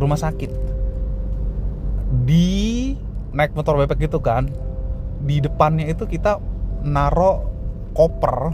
rumah 0.00 0.16
sakit. 0.16 0.48
Di 2.24 2.94
naik 3.36 3.52
motor 3.52 3.76
bebek 3.76 4.08
gitu 4.08 4.16
kan 4.24 4.48
di 5.22 5.40
depannya 5.40 5.88
itu 5.88 6.04
kita 6.04 6.38
naro 6.84 7.46
koper 7.96 8.52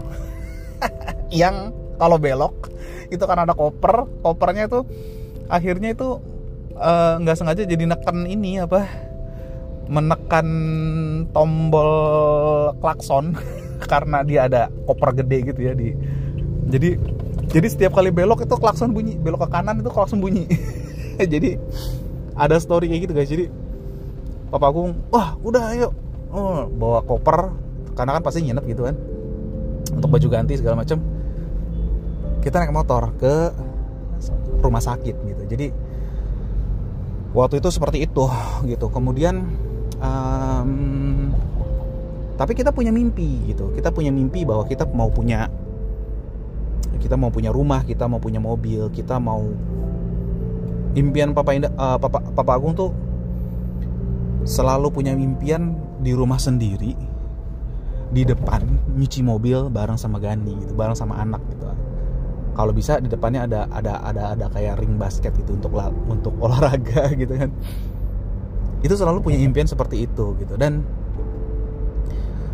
yang 1.43 1.75
kalau 1.99 2.17
belok 2.17 2.71
itu 3.11 3.23
kan 3.23 3.43
ada 3.43 3.53
koper 3.53 4.07
kopernya 4.23 4.71
itu 4.71 4.81
akhirnya 5.51 5.93
itu 5.93 6.17
eh, 6.75 7.13
nggak 7.21 7.35
uh, 7.35 7.39
sengaja 7.39 7.63
jadi 7.67 7.83
neken 7.85 8.25
ini 8.25 8.63
apa 8.63 8.87
menekan 9.91 10.47
tombol 11.35 11.91
klakson 12.79 13.35
karena 13.91 14.23
dia 14.23 14.47
ada 14.47 14.71
koper 14.87 15.11
gede 15.19 15.53
gitu 15.53 15.59
ya 15.59 15.73
di 15.75 15.91
jadi 16.71 16.95
jadi 17.51 17.67
setiap 17.67 17.99
kali 17.99 18.09
belok 18.09 18.47
itu 18.47 18.55
klakson 18.55 18.95
bunyi 18.95 19.19
belok 19.19 19.45
ke 19.45 19.49
kanan 19.51 19.83
itu 19.83 19.91
klakson 19.91 20.23
bunyi. 20.23 20.47
Jadi 21.19 21.59
ada 22.33 22.57
story 22.57 22.89
kayak 22.89 23.01
gitu 23.09 23.13
guys 23.13 23.29
jadi 23.29 23.45
papa 24.49 24.69
aku 24.69 24.93
wah 25.13 25.37
udah 25.41 25.63
ayo 25.73 25.89
oh, 26.33 26.65
bawa 26.67 26.99
koper. 27.05 27.53
Karena 27.93 28.17
kan 28.17 28.23
pasti 28.25 28.41
nginep 28.41 28.65
gitu 28.65 28.81
kan. 28.89 28.95
Untuk 29.93 30.09
baju 30.09 30.27
ganti 30.27 30.57
segala 30.57 30.81
macam 30.81 30.97
kita 32.43 32.59
naik 32.59 32.75
motor 32.75 33.15
ke 33.21 33.53
rumah 34.59 34.83
sakit 34.83 35.15
gitu. 35.15 35.43
Jadi 35.47 35.67
waktu 37.31 37.61
itu 37.61 37.69
seperti 37.69 38.03
itu 38.09 38.25
gitu. 38.67 38.89
Kemudian 38.89 39.47
um, 40.01 41.31
tapi 42.35 42.57
kita 42.57 42.73
punya 42.73 42.89
mimpi 42.89 43.53
gitu. 43.53 43.71
Kita 43.71 43.93
punya 43.93 44.09
mimpi 44.09 44.43
bahwa 44.43 44.65
kita 44.65 44.89
mau 44.89 45.07
punya 45.07 45.47
kita 47.03 47.19
mau 47.19 47.27
punya 47.27 47.51
rumah 47.51 47.83
kita 47.83 48.07
mau 48.07 48.23
punya 48.23 48.39
mobil 48.39 48.87
kita 48.87 49.19
mau 49.19 49.43
impian 50.95 51.35
papa 51.35 51.51
Indah, 51.51 51.71
uh, 51.75 51.99
papa 51.99 52.23
papa 52.31 52.51
Agung 52.55 52.71
tuh 52.79 52.95
selalu 54.47 54.87
punya 54.87 55.11
impian 55.11 55.75
di 56.03 56.11
rumah 56.11 56.37
sendiri 56.37 56.93
di 58.13 58.21
depan 58.21 58.61
nyuci 58.93 59.25
mobil 59.25 59.73
bareng 59.73 59.97
sama 59.97 60.21
Gani 60.21 60.53
gitu 60.61 60.77
bareng 60.77 60.93
sama 60.93 61.17
anak 61.17 61.41
gitu. 61.49 61.65
Kalau 62.53 62.69
bisa 62.69 63.01
di 63.01 63.09
depannya 63.09 63.49
ada 63.49 63.65
ada 63.73 63.97
ada 64.05 64.23
ada 64.37 64.45
kayak 64.53 64.77
ring 64.77 65.01
basket 65.01 65.33
itu 65.33 65.57
untuk 65.57 65.73
untuk 66.05 66.37
olahraga 66.45 67.09
gitu 67.17 67.33
kan. 67.33 67.49
Itu 68.85 68.93
selalu 68.93 69.25
punya 69.25 69.41
impian 69.41 69.65
seperti 69.65 70.05
itu 70.05 70.37
gitu. 70.37 70.53
Dan 70.53 70.85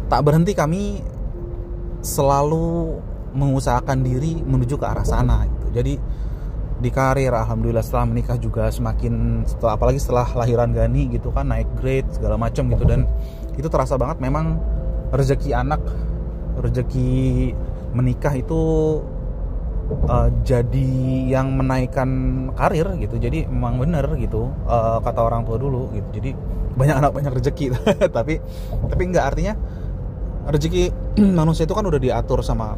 tak 0.07 0.23
berhenti 0.23 0.55
kami 0.55 1.03
selalu 1.99 2.95
mengusahakan 3.35 3.99
diri 3.99 4.39
menuju 4.39 4.79
ke 4.79 4.85
arah 4.87 5.03
sana 5.03 5.43
gitu. 5.43 5.67
Jadi 5.75 5.93
di 6.79 6.89
karir 6.95 7.35
alhamdulillah 7.35 7.83
setelah 7.83 8.07
menikah 8.07 8.39
juga 8.39 8.71
semakin 8.71 9.43
setelah 9.43 9.75
apalagi 9.75 9.99
setelah 9.99 10.31
lahiran 10.31 10.71
Gani 10.71 11.11
gitu 11.11 11.35
kan 11.35 11.51
naik 11.51 11.67
grade 11.75 12.07
segala 12.15 12.39
macam 12.39 12.71
gitu. 12.71 12.87
Dan 12.87 13.03
itu 13.59 13.67
terasa 13.67 13.99
banget 13.99 14.23
memang 14.23 14.55
rezeki 15.11 15.51
anak 15.51 15.83
rezeki 16.59 17.51
menikah 17.91 18.33
itu 18.35 18.61
uh, 20.07 20.29
jadi 20.45 20.89
yang 21.27 21.57
menaikkan 21.57 22.09
karir 22.53 22.87
gitu. 23.01 23.17
Jadi 23.17 23.49
memang 23.49 23.81
bener 23.81 24.05
gitu 24.19 24.49
uh, 24.69 25.01
kata 25.01 25.19
orang 25.19 25.43
tua 25.43 25.57
dulu 25.57 25.91
gitu. 25.91 26.09
Jadi 26.21 26.29
banyak 26.77 26.95
anak 26.95 27.11
banyak 27.11 27.31
rezeki. 27.35 27.75
Tapi 28.17 28.39
tapi 28.87 29.03
nggak 29.09 29.25
artinya 29.25 29.53
rezeki 30.49 30.83
manusia 31.39 31.67
itu 31.67 31.75
kan 31.75 31.85
udah 31.85 31.99
diatur 31.99 32.39
sama 32.45 32.77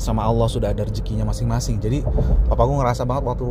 sama 0.00 0.26
Allah 0.26 0.50
sudah 0.50 0.74
ada 0.74 0.82
rezekinya 0.82 1.22
masing-masing. 1.28 1.78
Jadi 1.78 2.02
papa 2.50 2.62
gue 2.66 2.76
ngerasa 2.80 3.06
banget 3.06 3.22
waktu 3.22 3.48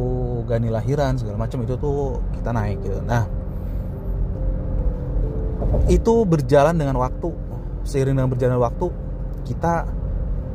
Gani 0.51 0.69
lahiran 0.73 1.15
segala 1.15 1.39
macam 1.39 1.63
itu 1.63 1.79
tuh 1.79 2.19
kita 2.35 2.51
naik 2.51 2.83
gitu. 2.83 2.99
Nah 3.07 3.40
itu 5.87 6.13
berjalan 6.25 6.75
dengan 6.77 6.97
waktu. 7.01 7.29
Seiring 7.81 8.13
dengan 8.13 8.29
berjalan 8.29 8.61
waktu 8.61 8.87
kita 9.45 9.89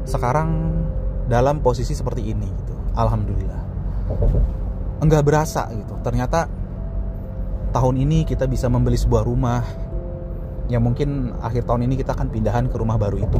sekarang 0.06 0.72
dalam 1.26 1.58
posisi 1.58 1.92
seperti 1.92 2.30
ini 2.30 2.46
gitu. 2.46 2.74
Alhamdulillah. 2.94 3.62
Enggak 5.02 5.26
berasa 5.26 5.66
gitu. 5.74 5.98
Ternyata 6.00 6.46
tahun 7.74 7.94
ini 8.06 8.22
kita 8.24 8.46
bisa 8.46 8.70
membeli 8.70 8.96
sebuah 8.96 9.26
rumah. 9.26 9.62
Yang 10.66 10.82
mungkin 10.82 11.08
akhir 11.38 11.62
tahun 11.66 11.86
ini 11.86 11.94
kita 12.02 12.14
akan 12.18 12.26
pindahan 12.30 12.66
ke 12.66 12.74
rumah 12.78 12.98
baru 12.98 13.22
itu. 13.22 13.38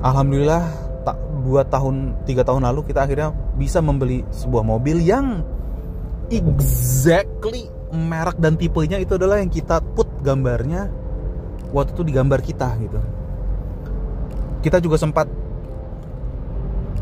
Alhamdulillah 0.00 0.64
tak 1.04 1.16
dua 1.44 1.62
tahun 1.68 2.24
tiga 2.26 2.42
tahun 2.42 2.64
lalu 2.66 2.88
kita 2.90 3.04
akhirnya 3.06 3.30
bisa 3.54 3.78
membeli 3.84 4.24
sebuah 4.32 4.64
mobil 4.64 4.98
yang 4.98 5.44
exactly 6.32 7.68
merek 7.90 8.38
dan 8.38 8.54
tipenya 8.54 8.98
itu 9.02 9.18
adalah 9.18 9.42
yang 9.42 9.50
kita 9.50 9.82
put 9.82 10.06
gambarnya 10.22 10.90
waktu 11.74 11.90
itu 11.94 12.02
di 12.06 12.12
gambar 12.14 12.40
kita 12.42 12.68
gitu. 12.78 13.00
Kita 14.60 14.78
juga 14.78 14.96
sempat 15.00 15.26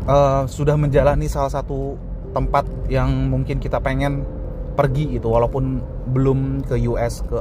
uh, 0.07 0.43
sudah 0.49 0.75
menjalani 0.79 1.29
salah 1.29 1.51
satu 1.51 1.99
tempat 2.33 2.65
yang 2.87 3.09
mungkin 3.29 3.57
kita 3.61 3.81
pengen 3.81 4.25
pergi 4.73 5.19
gitu. 5.19 5.29
Walaupun 5.29 5.81
belum 6.09 6.65
ke 6.65 6.79
US 6.89 7.21
ke 7.25 7.39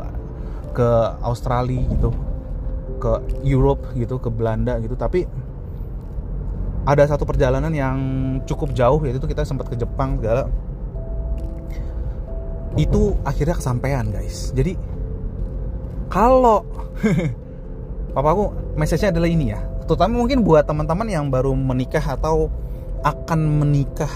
ke 0.76 0.88
Australia 1.24 1.84
gitu. 1.88 2.10
Ke 2.98 3.22
Europe 3.46 3.94
gitu 3.94 4.18
ke 4.18 4.28
Belanda 4.28 4.76
gitu. 4.82 4.98
Tapi 4.98 5.24
ada 6.88 7.04
satu 7.04 7.28
perjalanan 7.28 7.68
yang 7.68 7.96
cukup 8.48 8.72
jauh 8.72 9.04
yaitu 9.04 9.28
kita 9.28 9.44
sempat 9.44 9.68
ke 9.68 9.76
Jepang 9.76 10.16
segala 10.16 10.48
itu 12.76 13.16
akhirnya 13.24 13.56
kesampaian 13.56 14.04
guys. 14.10 14.50
Jadi 14.52 14.76
kalau 16.12 16.64
papaku 18.14 18.74
message-nya 18.76 19.14
adalah 19.14 19.30
ini 19.30 19.54
ya. 19.54 19.60
Terutama 19.88 20.20
mungkin 20.20 20.44
buat 20.44 20.68
teman-teman 20.68 21.08
yang 21.08 21.32
baru 21.32 21.56
menikah 21.56 22.04
atau 22.04 22.52
akan 23.00 23.40
menikah 23.62 24.10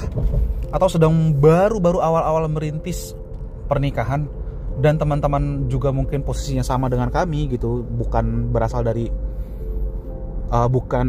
atau 0.75 0.89
sedang 0.91 1.33
baru-baru 1.37 2.03
awal-awal 2.03 2.51
merintis 2.51 3.15
pernikahan 3.71 4.27
dan 4.81 4.97
teman-teman 4.97 5.69
juga 5.69 5.93
mungkin 5.93 6.25
posisinya 6.25 6.65
sama 6.65 6.89
dengan 6.89 7.13
kami 7.13 7.53
gitu 7.53 7.85
bukan 7.85 8.51
berasal 8.51 8.81
dari 8.81 9.07
uh, 10.49 10.69
bukan 10.69 11.07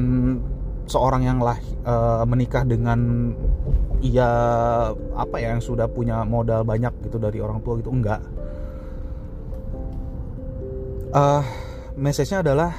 seorang 0.87 1.23
yang 1.23 1.39
lah 1.39 1.57
uh, 1.87 2.23
menikah 2.27 2.67
dengan 2.67 3.31
ia 4.03 4.29
apa 5.15 5.35
ya 5.39 5.55
yang 5.55 5.63
sudah 5.63 5.87
punya 5.87 6.27
modal 6.27 6.67
banyak 6.67 6.91
gitu 7.07 7.15
dari 7.17 7.39
orang 7.39 7.63
tua 7.63 7.79
gitu 7.79 7.91
enggak. 7.91 8.19
Uh, 11.13 11.45
message-nya 11.95 12.41
adalah 12.43 12.73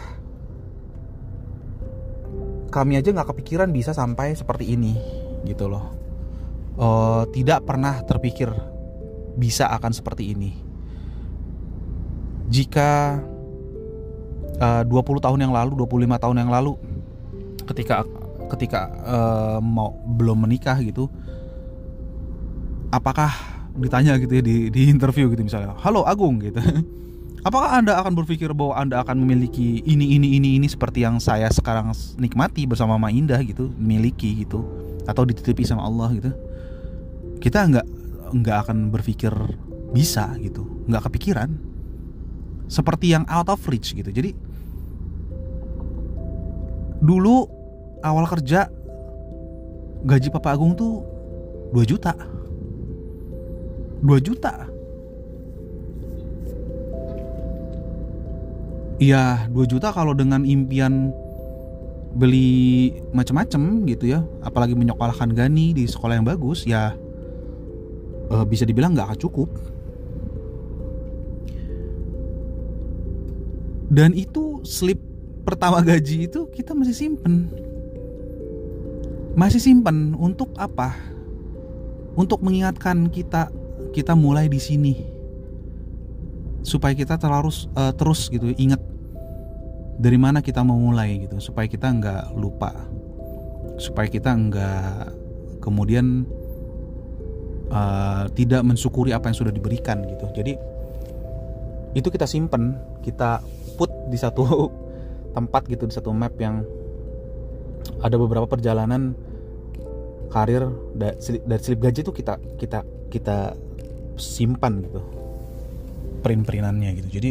kami 2.68 2.98
aja 2.98 3.14
nggak 3.14 3.30
kepikiran 3.30 3.70
bisa 3.70 3.94
sampai 3.94 4.34
seperti 4.34 4.74
ini 4.74 4.98
gitu 5.48 5.70
loh. 5.70 5.94
Uh, 6.74 7.22
tidak 7.30 7.62
pernah 7.62 8.02
terpikir 8.02 8.50
bisa 9.38 9.70
akan 9.70 9.94
seperti 9.94 10.34
ini. 10.34 10.50
Jika 12.50 13.22
uh, 14.60 14.82
20 14.82 15.24
tahun 15.24 15.38
yang 15.40 15.54
lalu 15.54 15.78
25 15.86 16.22
tahun 16.22 16.36
yang 16.42 16.50
lalu 16.50 16.76
ketika 17.64 18.04
ketika 18.52 18.92
uh, 19.04 19.58
mau 19.58 19.96
belum 20.04 20.44
menikah 20.44 20.76
gitu 20.84 21.08
apakah 22.92 23.32
ditanya 23.74 24.14
gitu 24.22 24.38
ya 24.38 24.42
di, 24.44 24.70
di 24.70 24.86
interview 24.86 25.26
gitu 25.34 25.42
misalnya 25.42 25.74
halo 25.82 26.06
Agung 26.06 26.38
gitu. 26.38 26.62
Apakah 27.44 27.76
anda 27.76 28.00
akan 28.00 28.16
berpikir 28.16 28.48
bahwa 28.56 28.72
anda 28.72 29.04
akan 29.04 29.20
memiliki 29.20 29.84
ini 29.84 30.16
ini 30.16 30.40
ini 30.40 30.56
ini 30.56 30.64
seperti 30.64 31.04
yang 31.04 31.20
saya 31.20 31.52
sekarang 31.52 31.92
nikmati 32.16 32.64
bersama 32.64 32.96
Ma 32.96 33.12
Indah 33.12 33.36
gitu 33.44 33.68
miliki 33.76 34.32
gitu 34.48 34.64
atau 35.04 35.28
dititipi 35.28 35.60
sama 35.60 35.84
Allah 35.84 36.08
gitu? 36.16 36.32
Kita 37.44 37.68
nggak 37.68 37.86
nggak 38.32 38.58
akan 38.64 38.88
berpikir 38.88 39.28
bisa 39.92 40.32
gitu 40.40 40.64
nggak 40.88 41.04
kepikiran. 41.12 41.52
Seperti 42.64 43.12
yang 43.12 43.28
out 43.28 43.52
of 43.52 43.60
reach 43.68 43.92
gitu. 43.92 44.08
Jadi 44.08 44.32
dulu 47.04 47.44
awal 48.00 48.24
kerja 48.24 48.72
gaji 50.04 50.28
Papa 50.32 50.56
Agung 50.56 50.72
tuh 50.72 51.04
2 51.76 51.84
juta. 51.84 52.12
2 54.04 54.20
juta. 54.20 54.68
Iya 59.00 59.50
2 59.50 59.68
juta 59.68 59.90
kalau 59.90 60.14
dengan 60.16 60.46
impian 60.48 61.12
beli 62.14 62.94
macam-macam 63.12 63.84
gitu 63.88 64.04
ya. 64.12 64.20
Apalagi 64.44 64.76
menyekolahkan 64.76 65.32
Gani 65.34 65.76
di 65.76 65.84
sekolah 65.84 66.20
yang 66.20 66.28
bagus 66.28 66.64
ya 66.64 66.94
uh, 68.32 68.44
bisa 68.46 68.64
dibilang 68.68 68.96
nggak 68.96 69.18
cukup. 69.20 69.50
Dan 73.94 74.10
itu 74.16 74.64
slip 74.66 75.13
pertama 75.44 75.84
gaji 75.84 76.26
itu 76.26 76.48
kita 76.48 76.72
masih 76.72 76.96
simpen. 76.96 77.52
Masih 79.36 79.60
simpen 79.60 80.16
untuk 80.16 80.50
apa? 80.56 80.96
Untuk 82.16 82.40
mengingatkan 82.40 83.12
kita 83.12 83.52
kita 83.92 84.16
mulai 84.16 84.48
di 84.48 84.58
sini. 84.58 84.94
Supaya 86.64 86.96
kita 86.96 87.20
terus 87.20 87.68
uh, 87.76 87.92
terus 87.92 88.32
gitu 88.32 88.50
ingat 88.56 88.80
dari 90.00 90.16
mana 90.16 90.40
kita 90.40 90.64
mau 90.64 90.80
mulai 90.80 91.28
gitu. 91.28 91.36
Supaya 91.38 91.68
kita 91.68 91.92
nggak 91.92 92.34
lupa. 92.34 92.72
Supaya 93.76 94.08
kita 94.08 94.32
nggak 94.32 95.12
kemudian 95.60 96.24
uh, 97.68 98.24
tidak 98.32 98.64
mensyukuri 98.64 99.12
apa 99.12 99.28
yang 99.28 99.36
sudah 99.36 99.52
diberikan 99.52 100.08
gitu. 100.08 100.24
Jadi 100.32 100.52
itu 101.94 102.08
kita 102.10 102.26
simpen 102.26 102.74
kita 103.06 103.38
put 103.78 103.90
di 104.10 104.18
satu 104.18 104.83
tempat 105.34 105.66
gitu 105.66 105.90
di 105.90 105.94
satu 105.94 106.14
map 106.14 106.32
yang 106.38 106.62
ada 108.00 108.16
beberapa 108.16 108.46
perjalanan 108.46 109.12
karir 110.30 110.66
dari 110.94 111.14
slip 111.60 111.78
gaji 111.82 112.00
itu 112.02 112.12
kita 112.14 112.34
kita 112.58 112.80
kita 113.10 113.38
simpan 114.16 114.82
gitu. 114.82 115.02
Print-printannya 116.24 116.90
gitu. 117.02 117.08
Jadi 117.20 117.30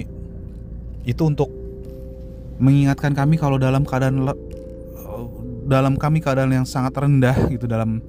itu 1.03 1.23
untuk 1.25 1.49
mengingatkan 2.61 3.17
kami 3.17 3.35
kalau 3.35 3.57
dalam 3.57 3.83
keadaan 3.83 4.23
dalam 5.67 5.95
kami 5.95 6.19
keadaan 6.19 6.51
yang 6.53 6.67
sangat 6.67 6.95
rendah 6.95 7.35
gitu 7.51 7.65
dalam 7.65 8.03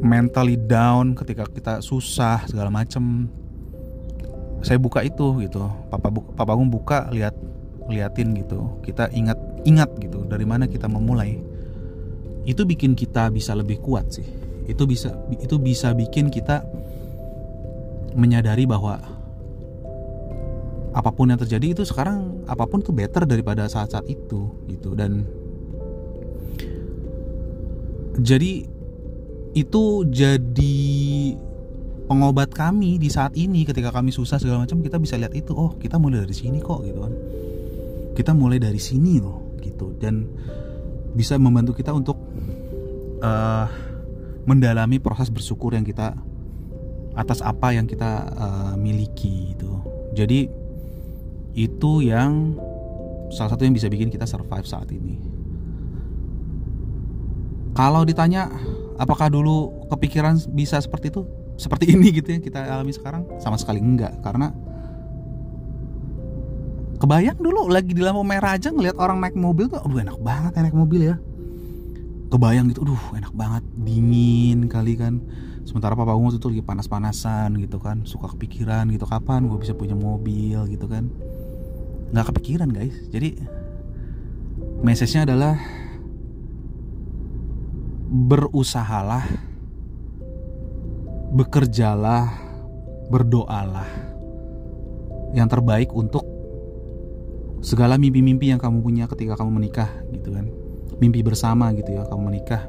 mentally 0.00 0.56
down 0.56 1.12
ketika 1.12 1.44
kita 1.44 1.74
susah 1.84 2.48
segala 2.48 2.72
macem 2.72 3.28
saya 4.64 4.76
buka 4.80 5.04
itu 5.04 5.44
gitu. 5.44 5.68
Papa 5.92 6.08
papa 6.10 6.50
Agung 6.56 6.72
buka 6.72 7.08
lihat 7.12 7.36
liatin 7.88 8.36
gitu 8.36 8.80
kita 8.84 9.08
ingat 9.14 9.38
ingat 9.64 9.90
gitu 10.00 10.26
dari 10.28 10.44
mana 10.44 10.68
kita 10.68 10.86
memulai 10.86 11.40
itu 12.48 12.64
bikin 12.64 12.96
kita 12.96 13.28
bisa 13.28 13.52
lebih 13.52 13.80
kuat 13.82 14.16
sih. 14.16 14.26
Itu 14.64 14.88
bisa 14.88 15.12
itu 15.40 15.60
bisa 15.60 15.92
bikin 15.92 16.32
kita 16.32 16.64
menyadari 18.16 18.64
bahwa 18.64 18.98
apa 20.90 21.10
pun 21.14 21.30
yang 21.30 21.38
terjadi 21.38 21.78
itu 21.78 21.82
sekarang 21.86 22.42
apa 22.50 22.66
pun 22.66 22.82
tuh 22.82 22.90
better 22.90 23.22
daripada 23.28 23.68
saat-saat 23.68 24.08
itu 24.08 24.50
gitu. 24.70 24.96
Dan 24.96 25.28
jadi 28.20 28.66
itu 29.50 29.82
jadi 30.06 30.78
pengobat 32.06 32.50
kami 32.50 32.98
di 32.98 33.06
saat 33.06 33.38
ini 33.38 33.62
ketika 33.62 33.94
kami 33.94 34.10
susah 34.10 34.38
segala 34.38 34.66
macam 34.66 34.82
kita 34.82 34.98
bisa 34.98 35.14
lihat 35.14 35.34
itu 35.34 35.54
oh 35.54 35.78
kita 35.78 35.94
mulai 35.98 36.26
dari 36.26 36.34
sini 36.34 36.58
kok 36.58 36.82
gitu 36.82 37.06
kan 37.06 37.14
kita 38.20 38.36
mulai 38.36 38.60
dari 38.60 38.76
sini 38.76 39.16
loh 39.16 39.56
gitu. 39.64 39.96
Dan 39.96 40.28
bisa 41.16 41.40
membantu 41.40 41.72
kita 41.72 41.96
untuk 41.96 42.20
uh, 43.24 43.66
mendalami 44.44 45.00
proses 45.00 45.32
bersyukur 45.32 45.72
yang 45.72 45.82
kita 45.88 46.12
atas 47.16 47.40
apa 47.40 47.74
yang 47.74 47.88
kita 47.90 48.30
uh, 48.38 48.74
miliki 48.78 49.58
itu 49.58 49.70
jadi 50.14 50.50
itu 51.54 51.92
yang 52.02 52.54
salah 53.30 53.54
satu 53.54 53.62
yang 53.66 53.74
bisa 53.74 53.86
bikin 53.86 54.10
kita 54.10 54.26
survive 54.26 54.66
saat 54.66 54.90
ini. 54.90 55.18
Kalau 57.74 58.02
ditanya 58.02 58.50
apakah 58.98 59.30
dulu 59.30 59.86
kepikiran 59.90 60.38
bisa 60.50 60.82
seperti 60.82 61.14
itu? 61.14 61.22
Seperti 61.54 61.90
ini 61.94 62.10
gitu 62.10 62.34
ya 62.34 62.38
kita 62.42 62.58
alami 62.66 62.90
sekarang? 62.94 63.26
Sama 63.38 63.54
sekali 63.58 63.78
enggak 63.78 64.18
karena 64.22 64.50
kebayang 67.00 67.40
dulu 67.40 67.72
lagi 67.72 67.96
di 67.96 68.04
lampu 68.04 68.20
merah 68.20 68.60
aja 68.60 68.68
ngeliat 68.68 69.00
orang 69.00 69.24
naik 69.24 69.32
mobil 69.32 69.72
tuh 69.72 69.80
aduh 69.80 70.04
enak 70.04 70.20
banget 70.20 70.52
ya 70.52 70.60
naik 70.68 70.76
mobil 70.76 71.00
ya. 71.08 71.16
Kebayang 72.30 72.68
gitu 72.70 72.84
aduh 72.84 73.04
enak 73.16 73.32
banget 73.32 73.64
dingin 73.80 74.68
kali 74.68 75.00
kan. 75.00 75.24
Sementara 75.64 75.96
papa 75.96 76.12
gue 76.12 76.36
tuh 76.36 76.52
lagi 76.52 76.60
panas-panasan 76.60 77.56
gitu 77.56 77.80
kan 77.80 78.04
suka 78.04 78.36
kepikiran 78.36 78.92
gitu 78.92 79.08
kapan 79.08 79.48
gue 79.48 79.56
bisa 79.56 79.72
punya 79.72 79.96
mobil? 79.96 80.60
gitu 80.68 80.84
kan. 80.84 81.08
Nggak 82.12 82.36
kepikiran 82.36 82.68
guys. 82.68 82.96
Jadi 83.08 83.40
message-nya 84.84 85.24
adalah 85.24 85.56
berusahalah 88.12 89.24
bekerjalah 91.32 92.28
berdoalah. 93.08 93.88
Yang 95.30 95.48
terbaik 95.56 95.90
untuk 95.94 96.39
segala 97.60 98.00
mimpi-mimpi 98.00 98.48
yang 98.48 98.60
kamu 98.60 98.80
punya 98.80 99.04
ketika 99.04 99.36
kamu 99.36 99.60
menikah 99.60 99.88
gitu 100.12 100.32
kan. 100.32 100.48
Mimpi 101.00 101.20
bersama 101.24 101.72
gitu 101.76 101.96
ya 101.96 102.04
kamu 102.08 102.32
menikah. 102.32 102.68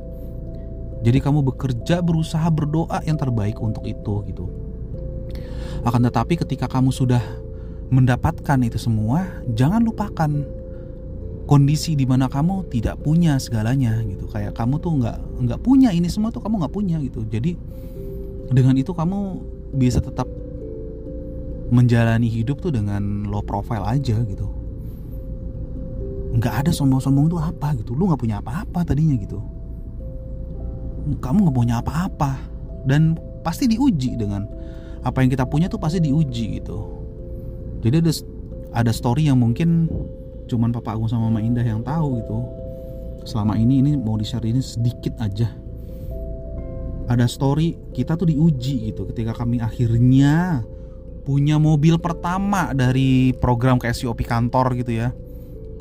Jadi 1.01 1.17
kamu 1.17 1.41
bekerja 1.41 2.03
berusaha 2.03 2.45
berdoa 2.51 3.01
yang 3.07 3.17
terbaik 3.17 3.57
untuk 3.57 3.87
itu 3.87 4.21
gitu. 4.29 4.45
Akan 5.81 6.05
tetapi 6.05 6.37
ketika 6.37 6.69
kamu 6.69 6.93
sudah 6.93 7.23
mendapatkan 7.91 8.59
itu 8.61 8.77
semua 8.77 9.25
jangan 9.51 9.81
lupakan 9.81 10.31
kondisi 11.49 11.97
di 11.97 12.07
mana 12.07 12.31
kamu 12.31 12.69
tidak 12.69 13.01
punya 13.01 13.41
segalanya 13.41 13.97
gitu. 14.05 14.29
Kayak 14.29 14.53
kamu 14.53 14.77
tuh 14.77 14.91
nggak 15.01 15.17
nggak 15.41 15.59
punya 15.65 15.89
ini 15.89 16.07
semua 16.07 16.29
tuh 16.29 16.43
kamu 16.43 16.61
nggak 16.67 16.73
punya 16.75 17.01
gitu. 17.01 17.25
Jadi 17.25 17.57
dengan 18.51 18.75
itu 18.77 18.91
kamu 18.93 19.19
bisa 19.73 20.03
tetap 20.03 20.27
menjalani 21.71 22.27
hidup 22.27 22.59
tuh 22.59 22.75
dengan 22.75 23.23
low 23.31 23.39
profile 23.39 23.87
aja 23.87 24.19
gitu 24.27 24.60
nggak 26.31 26.53
ada 26.65 26.71
sombong-sombong 26.71 27.27
itu 27.27 27.37
apa 27.39 27.75
gitu. 27.75 27.91
Lu 27.91 28.07
nggak 28.07 28.21
punya 28.21 28.39
apa-apa 28.39 28.87
tadinya 28.87 29.15
gitu. 29.19 29.39
Kamu 31.19 31.47
nggak 31.47 31.57
punya 31.57 31.75
apa-apa. 31.83 32.31
Dan 32.87 33.19
pasti 33.43 33.67
diuji 33.67 34.15
dengan 34.15 34.47
apa 35.01 35.21
yang 35.21 35.29
kita 35.33 35.45
punya 35.49 35.67
tuh 35.67 35.81
pasti 35.81 35.99
diuji 35.99 36.61
gitu. 36.61 36.79
Jadi 37.81 37.95
ada 37.99 38.11
ada 38.71 38.91
story 38.93 39.27
yang 39.27 39.41
mungkin 39.41 39.89
cuman 40.47 40.71
papa 40.71 40.95
Agung 40.95 41.09
sama 41.11 41.27
mama 41.27 41.43
Indah 41.43 41.65
yang 41.65 41.83
tahu 41.83 42.21
gitu. 42.21 42.39
Selama 43.27 43.59
ini 43.59 43.83
ini 43.83 43.91
mau 43.99 44.15
di 44.17 44.25
share 44.25 44.45
ini 44.47 44.63
sedikit 44.63 45.19
aja. 45.19 45.51
Ada 47.11 47.27
story 47.27 47.91
kita 47.91 48.15
tuh 48.15 48.31
diuji 48.31 48.93
gitu 48.93 49.03
ketika 49.09 49.35
kami 49.35 49.59
akhirnya 49.59 50.63
punya 51.21 51.59
mobil 51.61 51.99
pertama 52.01 52.71
dari 52.73 53.35
program 53.37 53.77
KSUOP 53.77 54.25
kantor 54.25 54.73
gitu 54.79 54.95
ya 55.05 55.13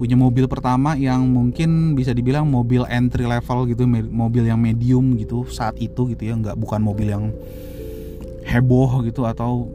punya 0.01 0.17
mobil 0.17 0.49
pertama 0.49 0.97
yang 0.97 1.29
mungkin 1.29 1.93
bisa 1.93 2.17
dibilang 2.17 2.49
mobil 2.49 2.89
entry 2.89 3.29
level 3.29 3.69
gitu 3.69 3.85
mobil 4.09 4.49
yang 4.49 4.57
medium 4.57 5.13
gitu 5.21 5.45
saat 5.45 5.77
itu 5.77 6.09
gitu 6.17 6.25
ya 6.25 6.33
nggak 6.41 6.57
bukan 6.57 6.81
mobil 6.81 7.13
yang 7.13 7.29
heboh 8.49 9.05
gitu 9.05 9.29
atau 9.29 9.69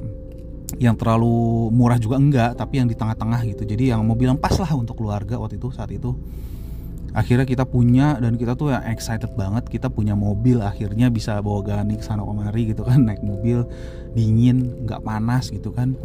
yang 0.81 0.97
terlalu 0.97 1.69
murah 1.69 2.01
juga 2.01 2.17
enggak 2.17 2.57
tapi 2.57 2.81
yang 2.81 2.89
di 2.89 2.97
tengah-tengah 2.97 3.45
gitu. 3.53 3.63
Jadi 3.69 3.93
yang 3.93 4.01
mobil 4.01 4.33
yang 4.33 4.41
pas 4.41 4.57
lah 4.57 4.73
untuk 4.73 4.97
keluarga 4.97 5.37
waktu 5.37 5.61
itu 5.61 5.69
saat 5.69 5.93
itu. 5.93 6.17
Akhirnya 7.15 7.47
kita 7.47 7.63
punya 7.63 8.19
dan 8.19 8.35
kita 8.35 8.59
tuh 8.59 8.75
yang 8.75 8.83
excited 8.91 9.31
banget 9.39 9.69
kita 9.71 9.87
punya 9.87 10.17
mobil. 10.17 10.59
Akhirnya 10.59 11.07
bisa 11.07 11.39
bawa 11.39 11.63
Gani 11.63 11.95
ke 11.95 12.03
sana 12.03 12.25
kemari 12.25 12.75
gitu 12.75 12.83
kan 12.83 13.07
naik 13.07 13.21
mobil 13.23 13.63
dingin 14.17 14.83
nggak 14.83 14.99
panas 15.05 15.53
gitu 15.53 15.71
kan 15.71 15.95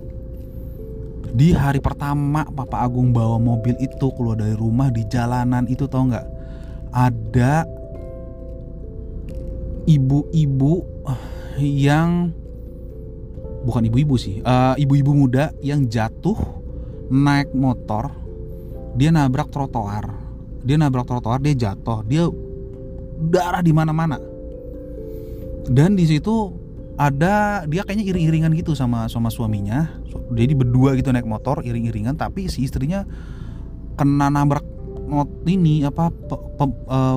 di 1.30 1.52
hari 1.54 1.78
pertama 1.78 2.48
Papa 2.48 2.82
Agung 2.82 3.12
bawa 3.14 3.36
mobil 3.36 3.76
itu 3.78 4.10
keluar 4.16 4.40
dari 4.40 4.56
rumah 4.56 4.88
di 4.88 5.06
jalanan 5.06 5.68
itu 5.68 5.86
tau 5.86 6.08
nggak? 6.08 6.26
Ada 6.90 7.68
ibu-ibu 9.86 10.74
yang 11.60 12.34
bukan 13.60 13.82
ibu-ibu 13.86 14.14
sih 14.16 14.40
uh, 14.40 14.72
ibu-ibu 14.80 15.12
muda 15.12 15.52
yang 15.60 15.84
jatuh 15.84 16.36
naik 17.12 17.52
motor 17.52 18.10
dia 18.94 19.14
nabrak 19.14 19.50
trotoar. 19.54 20.18
Dia 20.60 20.76
nabrak 20.76 21.06
trotoar 21.06 21.38
dia 21.40 21.54
jatuh 21.54 22.02
dia 22.04 22.26
darah 23.20 23.62
di 23.62 23.72
mana-mana. 23.72 24.18
Dan 25.70 25.94
di 25.94 26.04
situ 26.08 26.59
ada 27.00 27.64
dia 27.64 27.80
kayaknya 27.80 28.12
iring-iringan 28.12 28.52
gitu 28.60 28.76
sama 28.76 29.08
sama 29.08 29.32
suaminya. 29.32 29.88
Jadi 30.36 30.52
berdua 30.52 30.92
gitu 31.00 31.08
naik 31.08 31.24
motor 31.24 31.64
iring-iringan 31.64 32.20
tapi 32.20 32.44
si 32.52 32.68
istrinya 32.68 33.08
kena 33.96 34.28
nabrak 34.28 34.60
not 35.08 35.32
ini 35.48 35.80
apa 35.80 36.12
pe, 36.12 36.36
pe, 36.60 36.64
uh, 36.92 37.16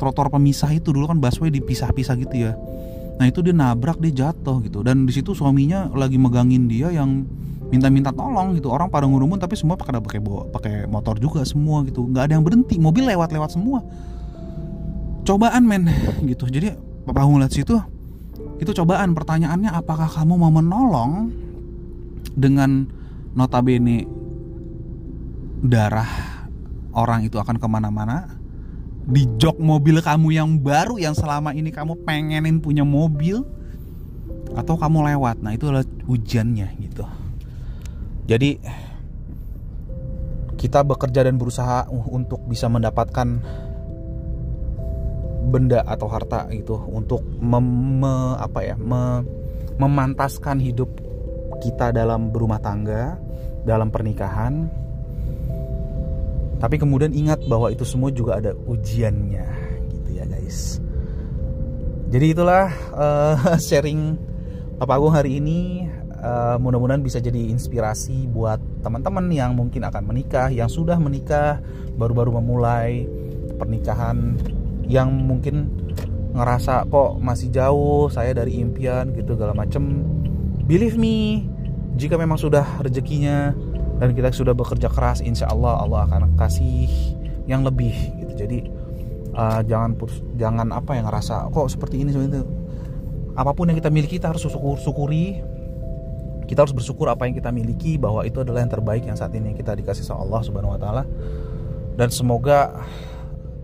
trotoar 0.00 0.32
pemisah 0.32 0.72
itu. 0.72 0.88
Dulu 0.88 1.04
kan 1.04 1.20
busway 1.20 1.52
dipisah-pisah 1.52 2.16
gitu 2.16 2.48
ya. 2.48 2.56
Nah 3.20 3.28
itu 3.28 3.44
dia 3.44 3.52
nabrak 3.52 4.00
dia 4.00 4.24
jatuh 4.24 4.64
gitu. 4.64 4.80
Dan 4.80 5.04
di 5.04 5.12
situ 5.12 5.36
suaminya 5.36 5.92
lagi 5.92 6.16
megangin 6.16 6.64
dia 6.64 6.88
yang 6.88 7.28
minta-minta 7.68 8.08
tolong 8.08 8.56
gitu. 8.56 8.72
Orang 8.72 8.88
pada 8.88 9.04
ngurumun 9.04 9.36
tapi 9.36 9.52
semua 9.52 9.76
pakai 9.76 10.00
pakai 10.00 10.20
pakai 10.48 10.74
motor 10.88 11.20
juga 11.20 11.44
semua 11.44 11.84
gitu. 11.84 12.08
Nggak 12.08 12.24
ada 12.24 12.32
yang 12.40 12.44
berhenti. 12.44 12.80
Mobil 12.80 13.04
lewat-lewat 13.04 13.52
semua. 13.52 13.84
Cobaan 15.28 15.68
men 15.68 15.92
gitu. 16.24 16.48
Jadi 16.48 16.72
papa 17.04 17.20
ngeliat 17.28 17.52
situ 17.52 17.76
itu 18.62 18.70
cobaan 18.70 19.12
pertanyaannya 19.16 19.70
apakah 19.74 20.06
kamu 20.06 20.34
mau 20.38 20.52
menolong 20.52 21.30
dengan 22.34 22.86
notabene 23.34 24.06
darah 25.64 26.10
orang 26.94 27.26
itu 27.26 27.40
akan 27.40 27.58
ke 27.58 27.66
mana-mana 27.66 28.38
di 29.04 29.28
jok 29.36 29.60
mobil 29.60 30.00
kamu 30.00 30.32
yang 30.32 30.50
baru 30.60 30.96
yang 30.96 31.12
selama 31.12 31.52
ini 31.52 31.68
kamu 31.68 32.04
pengenin 32.08 32.62
punya 32.62 32.88
mobil 32.88 33.44
atau 34.56 34.80
kamu 34.80 35.12
lewat? 35.12 35.44
Nah 35.44 35.52
itu 35.52 35.68
adalah 35.68 35.84
ujiannya 36.08 36.68
gitu. 36.80 37.04
Jadi 38.24 38.56
kita 40.56 40.80
bekerja 40.80 41.28
dan 41.28 41.36
berusaha 41.36 41.84
untuk 41.92 42.40
bisa 42.48 42.72
mendapatkan 42.72 43.44
benda 45.44 45.84
atau 45.84 46.08
harta 46.08 46.48
itu 46.50 46.74
untuk 46.88 47.20
mem, 47.40 48.00
me, 48.00 48.14
apa 48.40 48.60
ya 48.64 48.76
me, 48.80 49.22
memantaskan 49.76 50.58
hidup 50.58 50.88
kita 51.60 51.92
dalam 51.94 52.32
berumah 52.32 52.60
tangga, 52.60 53.16
dalam 53.64 53.88
pernikahan. 53.88 54.68
Tapi 56.58 56.76
kemudian 56.80 57.12
ingat 57.12 57.44
bahwa 57.44 57.68
itu 57.68 57.84
semua 57.84 58.08
juga 58.08 58.40
ada 58.40 58.56
ujiannya, 58.56 59.46
gitu 59.92 60.10
ya 60.16 60.24
guys. 60.24 60.80
Jadi 62.08 62.26
itulah 62.30 62.72
uh, 62.94 63.36
sharing 63.66 64.16
Papa 64.80 64.96
Agung 64.98 65.14
hari 65.14 65.38
ini 65.38 65.86
uh, 66.24 66.56
mudah-mudahan 66.56 67.04
bisa 67.04 67.20
jadi 67.20 67.52
inspirasi 67.52 68.26
buat 68.32 68.58
teman-teman 68.80 69.28
yang 69.28 69.52
mungkin 69.52 69.84
akan 69.84 70.02
menikah, 70.08 70.48
yang 70.48 70.72
sudah 70.72 70.96
menikah, 70.96 71.60
baru-baru 71.94 72.40
memulai 72.40 73.06
pernikahan, 73.60 74.34
yang 74.88 75.10
mungkin 75.10 75.70
ngerasa 76.34 76.90
kok 76.90 77.22
masih 77.22 77.48
jauh 77.54 78.10
saya 78.10 78.34
dari 78.34 78.58
impian 78.58 79.14
gitu 79.14 79.38
segala 79.38 79.54
macem. 79.54 80.02
Believe 80.64 80.98
me, 80.98 81.46
jika 81.94 82.18
memang 82.18 82.40
sudah 82.40 82.64
rezekinya 82.82 83.54
dan 84.02 84.10
kita 84.16 84.34
sudah 84.34 84.56
bekerja 84.56 84.90
keras, 84.90 85.22
insya 85.22 85.46
Allah 85.52 85.78
Allah 85.78 86.08
akan 86.10 86.34
kasih 86.34 86.90
yang 87.46 87.62
lebih 87.62 87.94
gitu. 88.18 88.32
Jadi 88.34 88.58
uh, 89.36 89.60
jangan 89.62 89.94
jangan 90.34 90.68
apa 90.74 90.98
yang 90.98 91.06
ngerasa 91.06 91.52
kok 91.54 91.70
seperti 91.70 92.02
ini 92.02 92.10
seperti 92.10 92.40
itu. 92.40 92.44
Apa 93.34 93.50
pun 93.54 93.70
yang 93.70 93.78
kita 93.78 93.90
miliki 93.90 94.18
kita 94.18 94.30
harus 94.30 94.46
syukur, 94.46 94.78
syukuri 94.78 95.42
kita 96.44 96.60
harus 96.60 96.76
bersyukur 96.76 97.08
apa 97.08 97.24
yang 97.24 97.34
kita 97.34 97.48
miliki 97.48 97.96
bahwa 97.96 98.20
itu 98.22 98.44
adalah 98.44 98.60
yang 98.60 98.72
terbaik 98.72 99.02
yang 99.08 99.16
saat 99.16 99.32
ini 99.32 99.56
kita 99.56 99.72
dikasih 99.72 100.04
sama 100.04 100.28
Allah 100.28 100.40
Subhanahu 100.44 100.76
wa 100.76 100.80
taala. 100.80 101.02
Dan 101.94 102.10
semoga 102.10 102.84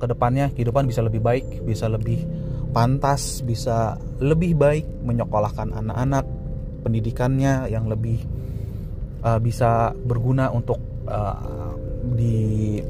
ke 0.01 0.09
depannya 0.09 0.49
kehidupan 0.57 0.89
bisa 0.89 1.05
lebih 1.05 1.21
baik, 1.21 1.63
bisa 1.69 1.87
lebih 1.87 2.25
pantas, 2.73 3.45
bisa 3.45 4.01
lebih 4.19 4.57
baik 4.57 4.89
menyekolahkan 5.05 5.77
anak-anak, 5.77 6.25
pendidikannya 6.81 7.69
yang 7.69 7.85
lebih 7.87 8.25
uh, 9.21 9.37
bisa 9.37 9.93
berguna 9.93 10.49
untuk 10.49 10.81
uh, 11.05 11.77
di 12.17 12.81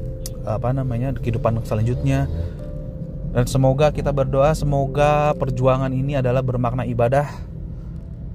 apa 0.47 0.71
namanya 0.73 1.13
kehidupan 1.19 1.61
selanjutnya. 1.67 2.25
Dan 3.31 3.47
semoga 3.47 3.95
kita 3.95 4.11
berdoa 4.11 4.51
semoga 4.51 5.31
perjuangan 5.35 5.91
ini 5.91 6.19
adalah 6.19 6.43
bermakna 6.43 6.83
ibadah. 6.83 7.27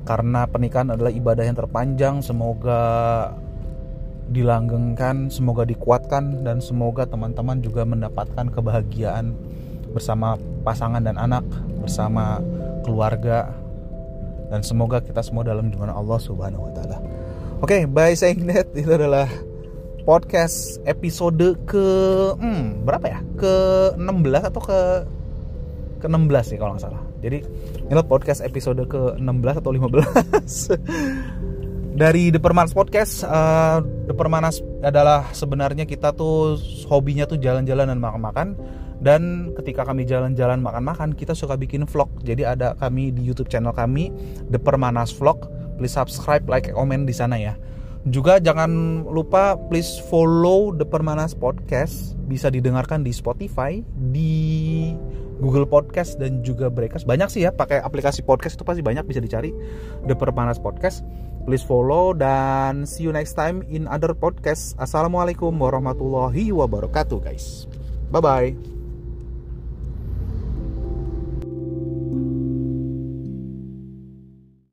Karena 0.06 0.46
pernikahan 0.46 0.94
adalah 0.94 1.10
ibadah 1.10 1.42
yang 1.42 1.58
terpanjang 1.58 2.22
semoga 2.22 2.78
dilanggengkan 4.26 5.30
semoga 5.30 5.62
dikuatkan 5.62 6.42
dan 6.42 6.58
semoga 6.58 7.06
teman-teman 7.06 7.62
juga 7.62 7.86
mendapatkan 7.86 8.50
kebahagiaan 8.50 9.38
bersama 9.94 10.34
pasangan 10.66 11.00
dan 11.00 11.16
anak 11.16 11.46
bersama 11.78 12.42
keluarga 12.82 13.54
dan 14.50 14.62
semoga 14.62 15.02
kita 15.02 15.22
semua 15.22 15.46
dalam 15.46 15.70
lindungan 15.70 15.90
Allah 15.94 16.18
Subhanahu 16.18 16.70
wa 16.70 16.72
taala. 16.74 16.98
Oke, 17.62 17.82
okay, 17.82 17.82
by 17.88 18.12
saying 18.12 18.46
that 18.50 18.68
itu 18.76 18.90
adalah 18.92 19.26
podcast 20.06 20.78
episode 20.86 21.58
ke 21.66 21.86
hmm, 22.38 22.86
berapa 22.86 23.06
ya? 23.10 23.18
Ke 23.34 23.54
16 23.98 24.48
atau 24.52 24.60
ke 24.62 24.78
ke 25.96 26.06
16 26.06 26.50
sih 26.54 26.56
kalau 26.60 26.76
nggak 26.76 26.84
salah. 26.84 27.02
Jadi 27.24 27.42
ini 27.90 28.02
podcast 28.06 28.44
episode 28.44 28.84
ke 28.86 29.18
16 29.18 29.60
atau 29.64 29.70
15 29.72 29.98
dari 31.96 32.28
The 32.28 32.36
Permanas 32.36 32.76
Podcast 32.76 33.24
uh, 33.24 33.80
The 33.80 34.12
Permanas 34.12 34.60
adalah 34.84 35.32
sebenarnya 35.32 35.88
kita 35.88 36.12
tuh 36.12 36.60
hobinya 36.92 37.24
tuh 37.24 37.40
jalan-jalan 37.40 37.88
dan 37.88 37.98
makan-makan. 37.98 38.48
Dan 38.96 39.52
ketika 39.52 39.84
kami 39.84 40.08
jalan-jalan 40.08 40.60
makan-makan 40.60 41.16
kita 41.16 41.32
suka 41.36 41.56
bikin 41.56 41.84
vlog. 41.88 42.08
Jadi 42.24 42.44
ada 42.44 42.76
kami 42.76 43.12
di 43.12 43.24
YouTube 43.24 43.48
channel 43.48 43.72
kami 43.72 44.12
The 44.52 44.60
Permanas 44.60 45.12
Vlog. 45.12 45.48
Please 45.76 45.96
subscribe 45.96 46.44
like 46.48 46.72
comment 46.72 47.04
di 47.04 47.12
sana 47.12 47.36
ya. 47.36 47.56
Juga 48.08 48.40
jangan 48.40 49.02
lupa 49.04 49.58
please 49.68 50.00
follow 50.08 50.72
The 50.72 50.88
Permanas 50.88 51.36
Podcast. 51.36 52.16
Bisa 52.24 52.48
didengarkan 52.48 53.04
di 53.04 53.12
Spotify 53.12 53.84
di 54.12 54.92
Google 55.36 55.68
Podcast 55.68 56.16
dan 56.16 56.40
juga 56.40 56.72
Breakers. 56.72 57.04
Banyak 57.04 57.28
sih 57.28 57.44
ya 57.44 57.52
pakai 57.52 57.84
aplikasi 57.84 58.24
podcast 58.24 58.56
itu 58.56 58.64
pasti 58.64 58.80
banyak 58.80 59.04
bisa 59.04 59.20
dicari. 59.20 59.52
The 60.08 60.16
Permanas 60.16 60.56
Podcast 60.56 61.04
please 61.46 61.62
follow 61.62 62.12
dan 62.12 62.84
see 62.84 63.06
you 63.06 63.14
next 63.14 63.38
time 63.38 63.62
in 63.70 63.86
other 63.86 64.12
podcast. 64.12 64.74
Assalamualaikum 64.82 65.54
warahmatullahi 65.54 66.50
wabarakatuh 66.50 67.22
guys. 67.22 67.70
Bye 68.10 68.20
bye 68.20 68.75